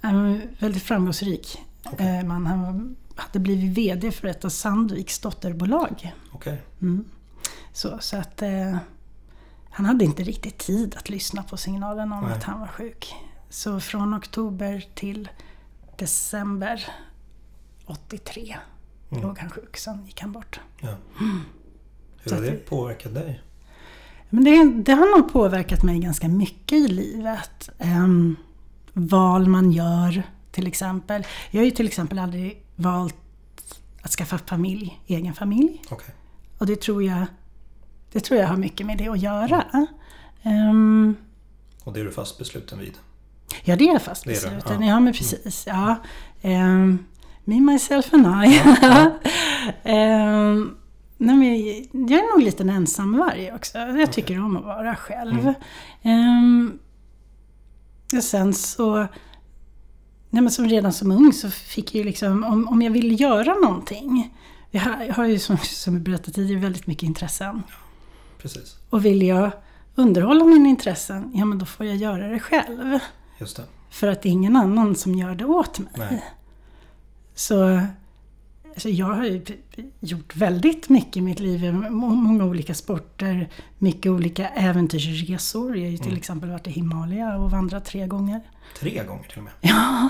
[0.02, 2.18] Han var väldigt framgångsrik Okej.
[2.20, 2.46] eh, man.
[2.46, 6.14] Han var, hade blivit VD för ett av Sandviks dotterbolag.
[6.32, 6.62] Okej.
[6.82, 7.06] Mm.
[7.74, 8.42] Så, så att...
[8.42, 8.78] Eh,
[9.70, 12.34] han hade inte riktigt tid att lyssna på signalen om Nej.
[12.34, 13.16] att han var sjuk.
[13.50, 15.30] Så från oktober till
[15.98, 16.86] december
[17.86, 18.58] 83
[19.12, 19.24] Mm.
[19.24, 20.60] låg han sjuk, sen gick han bort.
[20.82, 20.96] Ja.
[22.22, 23.42] Hur Så har det det- påverkat dig?
[24.30, 27.70] Men det, det har nog påverkat mig ganska mycket i livet.
[27.80, 28.36] Ehm,
[28.94, 31.24] val man gör till exempel.
[31.52, 33.16] Jag har ju till exempel aldrig valt
[34.02, 35.82] att skaffa familj, egen familj.
[35.90, 36.16] Okej.
[36.58, 37.26] Och det tror jag,
[38.12, 39.66] det tror jag har mycket med det att göra.
[40.44, 41.16] Ehm,
[41.84, 42.94] Och det är du fast besluten vid?
[43.64, 44.82] ja, det är jag fast Det är det, besluten.
[44.82, 44.88] ja.
[44.88, 45.68] Ja, men precis.
[45.68, 45.96] Ja.
[46.42, 47.06] Ehm,
[47.44, 48.62] me, myself and I.
[49.84, 50.78] Ehm,
[51.18, 51.56] nej, men
[52.08, 53.78] jag är nog lite en ensamvarg också.
[53.78, 55.54] Jag tycker om att vara själv.
[56.02, 56.80] Mm.
[58.18, 59.08] Och sen så...
[60.30, 63.16] Nej, men som redan som ung så fick jag ju liksom, om, om jag ville
[63.16, 64.38] göra någonting.
[64.72, 67.64] Jag har, jag har ju som, som jag berättade tidigare väldigt mycket intressen.
[68.38, 68.76] Precis.
[68.90, 69.52] Och vill jag
[69.96, 73.00] underhålla mina intressen, ja men då får jag göra det själv.
[73.38, 73.64] Just det.
[73.90, 75.92] För att det är ingen annan som gör det åt mig.
[75.98, 76.24] Nej.
[77.36, 77.82] Så
[78.78, 79.42] alltså jag har ju
[80.00, 81.74] gjort väldigt mycket i mitt liv.
[81.74, 85.78] Må- Många olika sporter, mycket olika äventyrsresor.
[85.78, 86.18] Jag har ju till Mm.
[86.18, 88.42] exempel varit i Himalaya och vandrat tre gånger.
[88.80, 89.54] Tre gånger till och med?
[89.62, 90.10] Ja,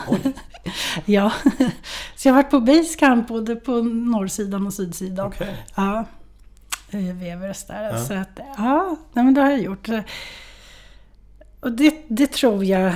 [1.06, 1.32] ja.
[2.16, 5.28] Så jag har varit på basecamp både på norrsidan och sydsidan.
[5.28, 5.66] okej.
[5.76, 6.06] Ja,
[6.92, 7.84] eh, vid Everest där.
[7.84, 7.98] Ja.
[8.06, 9.90] Så att, ja, nej, men det har jag gjort.
[11.60, 12.96] Och det, det tror jag,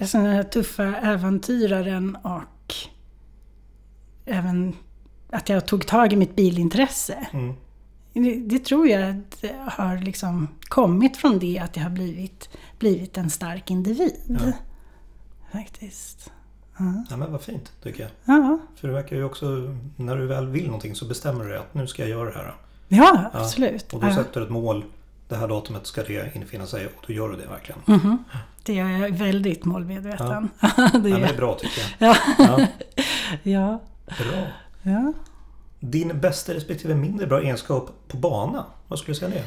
[0.00, 2.40] alltså den här tuffa äventyraren och
[4.30, 4.76] även
[5.30, 7.26] att jag tog tag i mitt bilintresse.
[7.32, 7.54] Mm.
[8.12, 13.16] Det, det tror jag det har liksom kommit från det att jag har blivit, blivit
[13.18, 14.14] en stark individ.
[14.44, 14.52] Ja.
[15.52, 16.30] Faktiskt.
[17.10, 18.10] Ja, men vad fint tycker jag.
[18.24, 19.46] Ja, För det verkar ju också,
[19.96, 22.36] när du väl vill någonting så bestämmer du dig att nu ska jag göra det
[22.36, 22.44] här.
[22.88, 22.96] ja
[23.32, 23.92] Ja, absolut.
[23.92, 24.14] Och då Ja.
[24.14, 24.84] sätter du ett mål.
[25.28, 27.80] Det här datumet ska det infinna sig och då gör du det verkligen.
[27.86, 28.24] Mhm.
[28.62, 30.48] Det är jag väldigt målmedveten.
[30.60, 32.16] det Ja, är men det är bra tycker jag.
[32.38, 32.66] Ja.
[34.18, 34.46] Bra.
[34.82, 35.12] ja.
[35.80, 38.66] Din bästa respektive mindre bra egenskap på bana?
[38.88, 39.44] Vad skulle du säga det?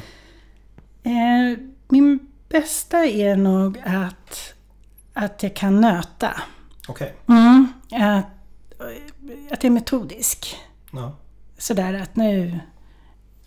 [1.10, 4.54] Eh, min bästa är nog att,
[5.12, 6.42] att jag kan nöta.
[6.88, 7.14] Okej.
[7.28, 7.72] Mm.
[7.92, 8.26] Att,
[9.50, 10.56] att jag är metodisk.
[10.92, 11.16] Ja.
[11.58, 12.60] Sådär att nu,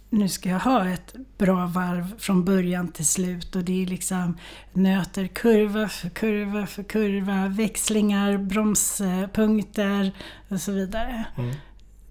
[0.10, 4.38] nu ska jag ha ett bra varv från början till slut och det är liksom
[4.74, 10.12] nöter kurva för kurva för kurva, växlingar, bromspunkter
[10.50, 11.26] och så vidare.
[11.38, 11.56] Mm.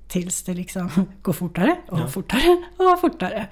[0.08, 0.90] Tills det liksom
[1.22, 2.08] går fortare och Ja.
[2.08, 3.46] fortare och fortare.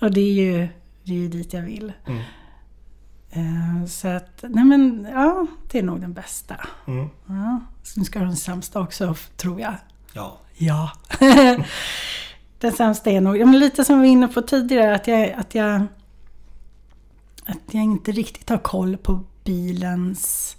[0.00, 0.68] Och det är ju,
[1.04, 1.92] det är ju dit jag vill.
[2.06, 2.22] Mm.
[3.30, 6.56] Eh, Så att, nej men ja, det är nog den bästa.
[6.86, 7.08] Mm.
[7.26, 7.60] Ja.
[7.82, 9.74] Sen ska den sämsta också, tror jag.
[10.12, 10.38] Ja.
[10.56, 10.90] Ja.
[12.58, 15.32] den sämsta är nog, ja, men lite som vi var inne på tidigare, att jag,
[15.32, 15.86] att jag
[17.46, 20.56] att jag inte riktigt har koll på bilens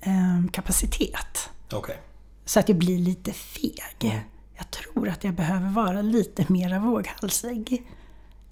[0.00, 1.50] eh, kapacitet.
[1.72, 1.96] Okej.
[2.44, 3.82] Så att jag blir lite feg.
[4.00, 4.16] Mm.
[4.56, 7.86] Jag tror att jag behöver vara lite mera våghalsig.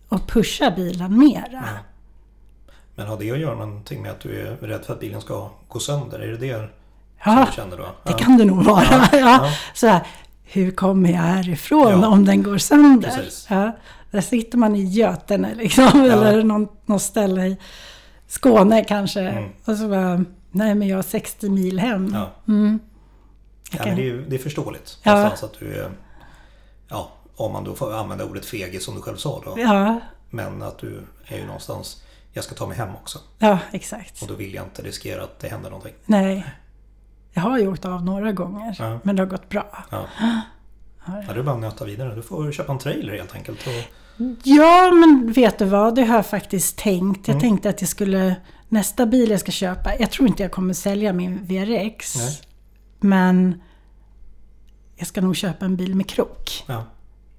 [0.08, 1.48] Och pusha bilen mera.
[1.52, 1.78] Ja.
[2.94, 5.50] Men har det att göra någonting med att du är rädd för att bilen ska
[5.68, 6.18] gå sönder?
[6.18, 6.68] Är det det som
[7.24, 7.88] Ja, du känner då?
[8.04, 8.84] det kan det nog vara.
[8.90, 9.52] Ja, Ja, ja.
[9.74, 10.06] Så här,
[10.50, 12.08] hur kommer jag härifrån Ja.
[12.08, 13.08] om den går sönder?
[13.16, 13.46] Precis.
[13.50, 13.76] Ja,
[14.10, 17.56] där sitter man i Götene liksom, eller någon, något ställe i
[18.26, 19.20] Skåne kanske.
[19.20, 19.50] Mm.
[19.64, 22.10] Och så bara, nej men jag har 60 mil hem.
[22.14, 22.30] Ja.
[22.48, 22.78] Mm.
[23.72, 24.98] Ja, men det, är, ju- det är förståeligt.
[25.02, 25.26] Ja.
[25.26, 25.90] Att du är...
[26.88, 29.54] Ja, om man då får använda ordet fegis som du själv sa då.
[29.60, 32.02] Ja, Men att du är ju någonstans...
[32.32, 33.18] Jag ska ta mig hem också.
[33.38, 34.22] ja, exakt.
[34.22, 35.94] Och då vill jag inte riskera att det händer någonting.
[36.06, 36.46] Nej.
[37.38, 38.98] Jag har ju åkt av några gånger, Ja.
[39.02, 39.84] men det har gått bra.
[39.90, 40.06] Ja.
[41.06, 42.14] Ja, det är bara att nöta vidare.
[42.14, 43.66] Du får köpa en trailer helt enkelt.
[43.66, 43.94] Och,
[44.42, 45.94] Ja, men vet du vad?
[45.94, 47.28] Det har jag faktiskt tänkt.
[47.28, 47.40] Jag Mm.
[47.40, 48.36] tänkte att jag skulle...
[48.68, 52.16] Nästa bil jag ska köpa, jag tror inte jag kommer sälja min VRX.
[52.16, 52.38] Nej.
[53.00, 53.62] Men
[54.96, 56.64] jag ska nog köpa en bil med krok.
[56.66, 56.84] ja.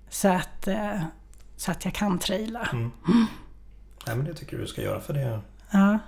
[0.09, 1.01] Så att, eh,
[1.57, 2.67] så att jag kan traila.
[2.73, 2.91] Mm.
[4.07, 5.39] Nej, men det tycker du ska göra för det.
[5.71, 5.99] Ja.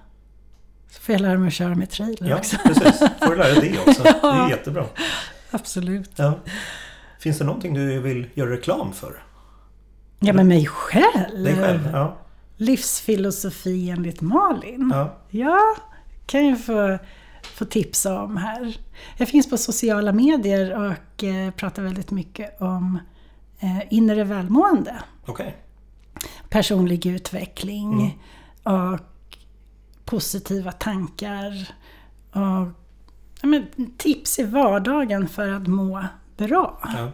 [0.91, 2.57] Så får jag lära mig att köra med trailer Ja, också.
[2.65, 2.99] precis.
[2.99, 4.03] får du lära dig det också.
[4.21, 4.85] Det är jättebra.
[5.51, 6.11] Absolut.
[6.15, 6.33] Ja.
[7.19, 9.23] Finns det någonting du vill göra reklam för?
[10.19, 11.43] Ja, men mig själv.
[11.43, 11.89] Dig själv?
[11.93, 12.17] Ja.
[12.57, 14.91] Livsfilosofi enligt Malin.
[14.93, 15.17] ja.
[15.29, 15.59] Ja,
[16.25, 16.97] kan jag få,
[17.43, 18.77] få tipsa om här.
[19.17, 22.99] Jag finns på sociala medier och eh, pratar väldigt mycket om
[23.59, 24.95] eh, inre välmående.
[25.25, 25.57] Okej.
[26.49, 27.93] Personlig utveckling
[28.63, 28.91] Mm.
[28.93, 28.99] och
[30.05, 31.69] positiva tankar.
[32.31, 32.67] Och
[33.41, 33.65] ja, men,
[33.97, 36.05] tips i vardagen för att må
[36.37, 36.79] bra.
[36.83, 37.11] Ja.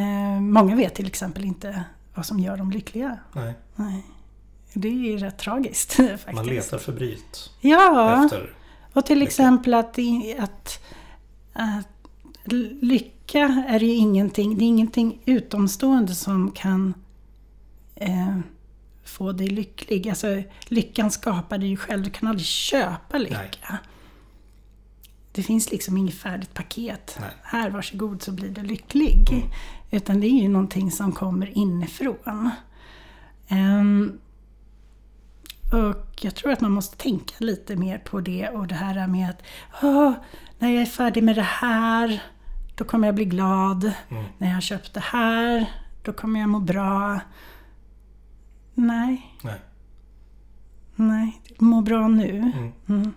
[0.00, 1.84] Eh, många vet till exempel inte
[2.14, 3.18] vad som gör dem lyckliga.
[3.32, 3.54] Nej.
[3.76, 4.06] Nej.
[4.72, 6.32] Det är rätt tragiskt faktiskt.
[6.32, 8.54] Man letar febrilt Ja, efter...
[8.92, 9.28] och till lycka.
[9.28, 9.98] exempel att,
[10.38, 10.80] att,
[11.52, 11.88] att
[12.80, 16.94] lycka är ju ingenting, det är ingenting utomstående som kan
[17.94, 18.38] eh,
[19.14, 20.08] få dig lycklig.
[20.08, 23.78] Alltså lyckan skapar du ju själv, du kan aldrig köpa lycka.
[25.32, 27.16] Det finns liksom inget färdigt paket.
[27.20, 27.30] Nej.
[27.42, 29.44] Här, varsågod så blir du lycklig.
[29.90, 32.50] Utan det är ju någonting som kommer inifrån.
[33.48, 34.18] Ehm,
[35.72, 39.30] och jag tror att man måste tänka lite mer på det och det här med
[39.30, 39.42] att
[39.82, 40.12] "Åh,
[40.58, 42.22] när jag är färdig med det här,
[42.74, 43.92] då kommer jag bli glad.
[44.08, 44.24] Mm.
[44.38, 45.66] När jag har köpt det här,
[46.02, 47.20] då kommer jag må bra.
[48.74, 49.60] Nej, Nej.
[50.94, 51.40] nej.
[51.58, 52.38] Må bra nu.
[52.38, 52.72] Mm.
[52.88, 53.12] Mm.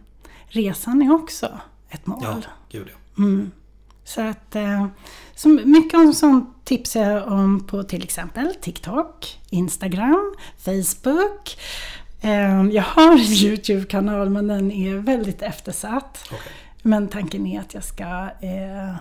[0.48, 2.20] Resan är också ett mål.
[2.24, 2.38] Ja,
[2.70, 3.24] gud ja.
[3.24, 3.52] Mm.
[4.04, 4.88] Så att eh,
[5.36, 11.58] så mycket om sånt tipsar jag om på till exempel TikTok, Instagram, Facebook.
[12.22, 16.20] Eh, jag har en YouTube-kanal men den är väldigt eftersatt.
[16.26, 16.52] Okej.
[16.82, 18.04] Men tanken är att jag ska...
[18.42, 18.96] Eh,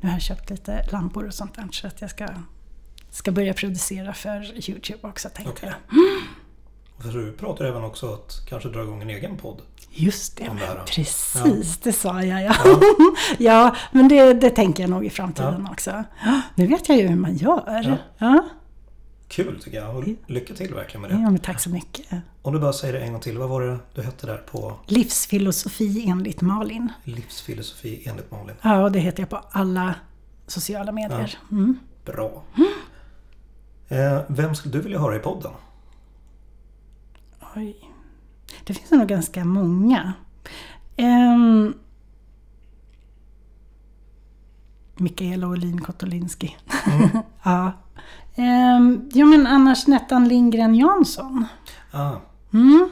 [0.00, 2.28] nu har jag köpt lite lampor och sånt där så att jag ska,
[3.10, 5.72] ska börja producera för YouTube också tänkte Okej.
[5.88, 7.02] jag.
[7.04, 9.62] För du pratar även också att kanske dra igång en egen podd.
[9.90, 12.54] Just det, det precis, det sa jag ja.
[13.38, 16.04] Ja, men det, det tänker jag nog i framtiden också.
[16.24, 17.82] Ja, Nu vet jag ju hur man gör.
[17.88, 17.96] Ja.
[18.18, 18.44] Ja.
[19.28, 19.96] Kul tycker jag.
[19.96, 21.22] Och lycka till verkligen med Ja, det.
[21.22, 22.06] men tack så mycket.
[22.42, 23.38] Om du bara säger det en gång till.
[23.38, 26.92] Vad var det du hette där på Livsfilosofi enligt Malin.
[27.04, 28.56] livsfilosofi enligt Malin?
[28.62, 29.94] Ja, och det heter jag på alla
[30.46, 31.38] sociala medier.
[31.50, 31.78] Mm.
[32.04, 32.42] Bra.
[32.56, 32.62] Eh,
[34.28, 35.52] vem skulle du vilja höra i podden?
[37.56, 37.76] Oj.
[38.64, 40.12] Det finns nog ganska många.
[40.98, 41.74] Um,
[44.96, 46.56] Mikaela Olin Kotolinski.
[47.42, 47.72] ja.
[48.36, 51.44] Um, jo men annars Nettan Lindgren Jansson.
[51.90, 52.12] Ah,
[52.52, 52.90] Mm.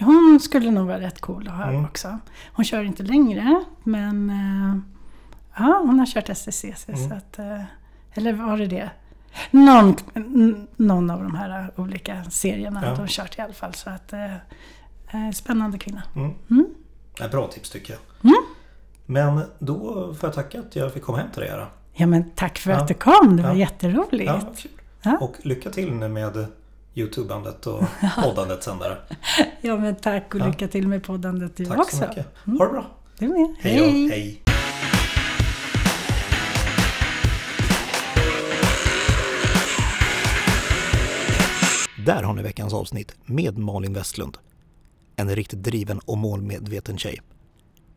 [0.00, 1.84] Hon skulle nog vara rätt cool att höra Mm.
[1.84, 2.18] också.
[2.52, 4.78] Hon kör inte längre men eh,
[5.64, 6.88] ja, hon har kört SSCC.
[6.88, 7.08] Mm.
[7.08, 7.62] Så att, eh,
[8.14, 8.90] eller var det det?
[9.50, 9.96] Någon,
[10.76, 12.94] någon av de här olika serierna Ja.
[12.94, 13.74] hon kört i alla fall.
[13.74, 16.02] Så att, eh, eh, spännande kvinna.
[16.16, 16.30] mm.
[16.50, 16.66] Mm.
[17.20, 18.30] Ett bra tips tycker jag.
[18.30, 18.42] Mm.
[19.06, 21.50] Men då får jag tacka att jag fick komma hem till dig.
[21.50, 21.66] Här.
[21.92, 22.76] Ja men tack för Ja.
[22.76, 23.56] att du kom, det var Ja.
[23.56, 24.30] jätteroligt.
[24.30, 24.40] Ja.
[25.02, 25.18] Ja.
[25.20, 26.46] Och lycka till nu med
[26.94, 27.82] Youtubandet och
[28.24, 29.00] poddandet sen där.
[29.60, 30.46] Ja men tack och Ja.
[30.46, 31.96] lycka till med poddandet du Tack också.
[31.96, 32.26] så mycket.
[32.44, 32.86] Ha det bra.
[33.18, 33.54] Du med.
[33.60, 34.08] Hej.
[34.08, 34.42] Hej.
[42.06, 44.38] Där har ni veckans avsnitt med Malin Westlund.
[45.16, 47.20] En riktigt driven och målmedveten tjej.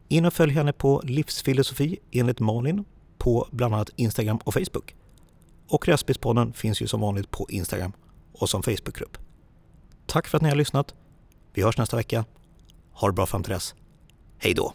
[0.07, 2.85] In och följ henne på Livsfilosofi enligt Malin
[3.17, 4.95] på bland annat Instagram och Facebook.
[5.67, 7.91] Och Räspispodden finns ju som vanligt på Instagram
[8.33, 9.17] och som Facebookgrupp.
[10.05, 10.95] Tack för att ni har lyssnat.
[11.53, 12.25] Vi hörs nästa vecka.
[12.91, 13.75] Ha det bra fram till dess.
[14.37, 14.73] Hej då!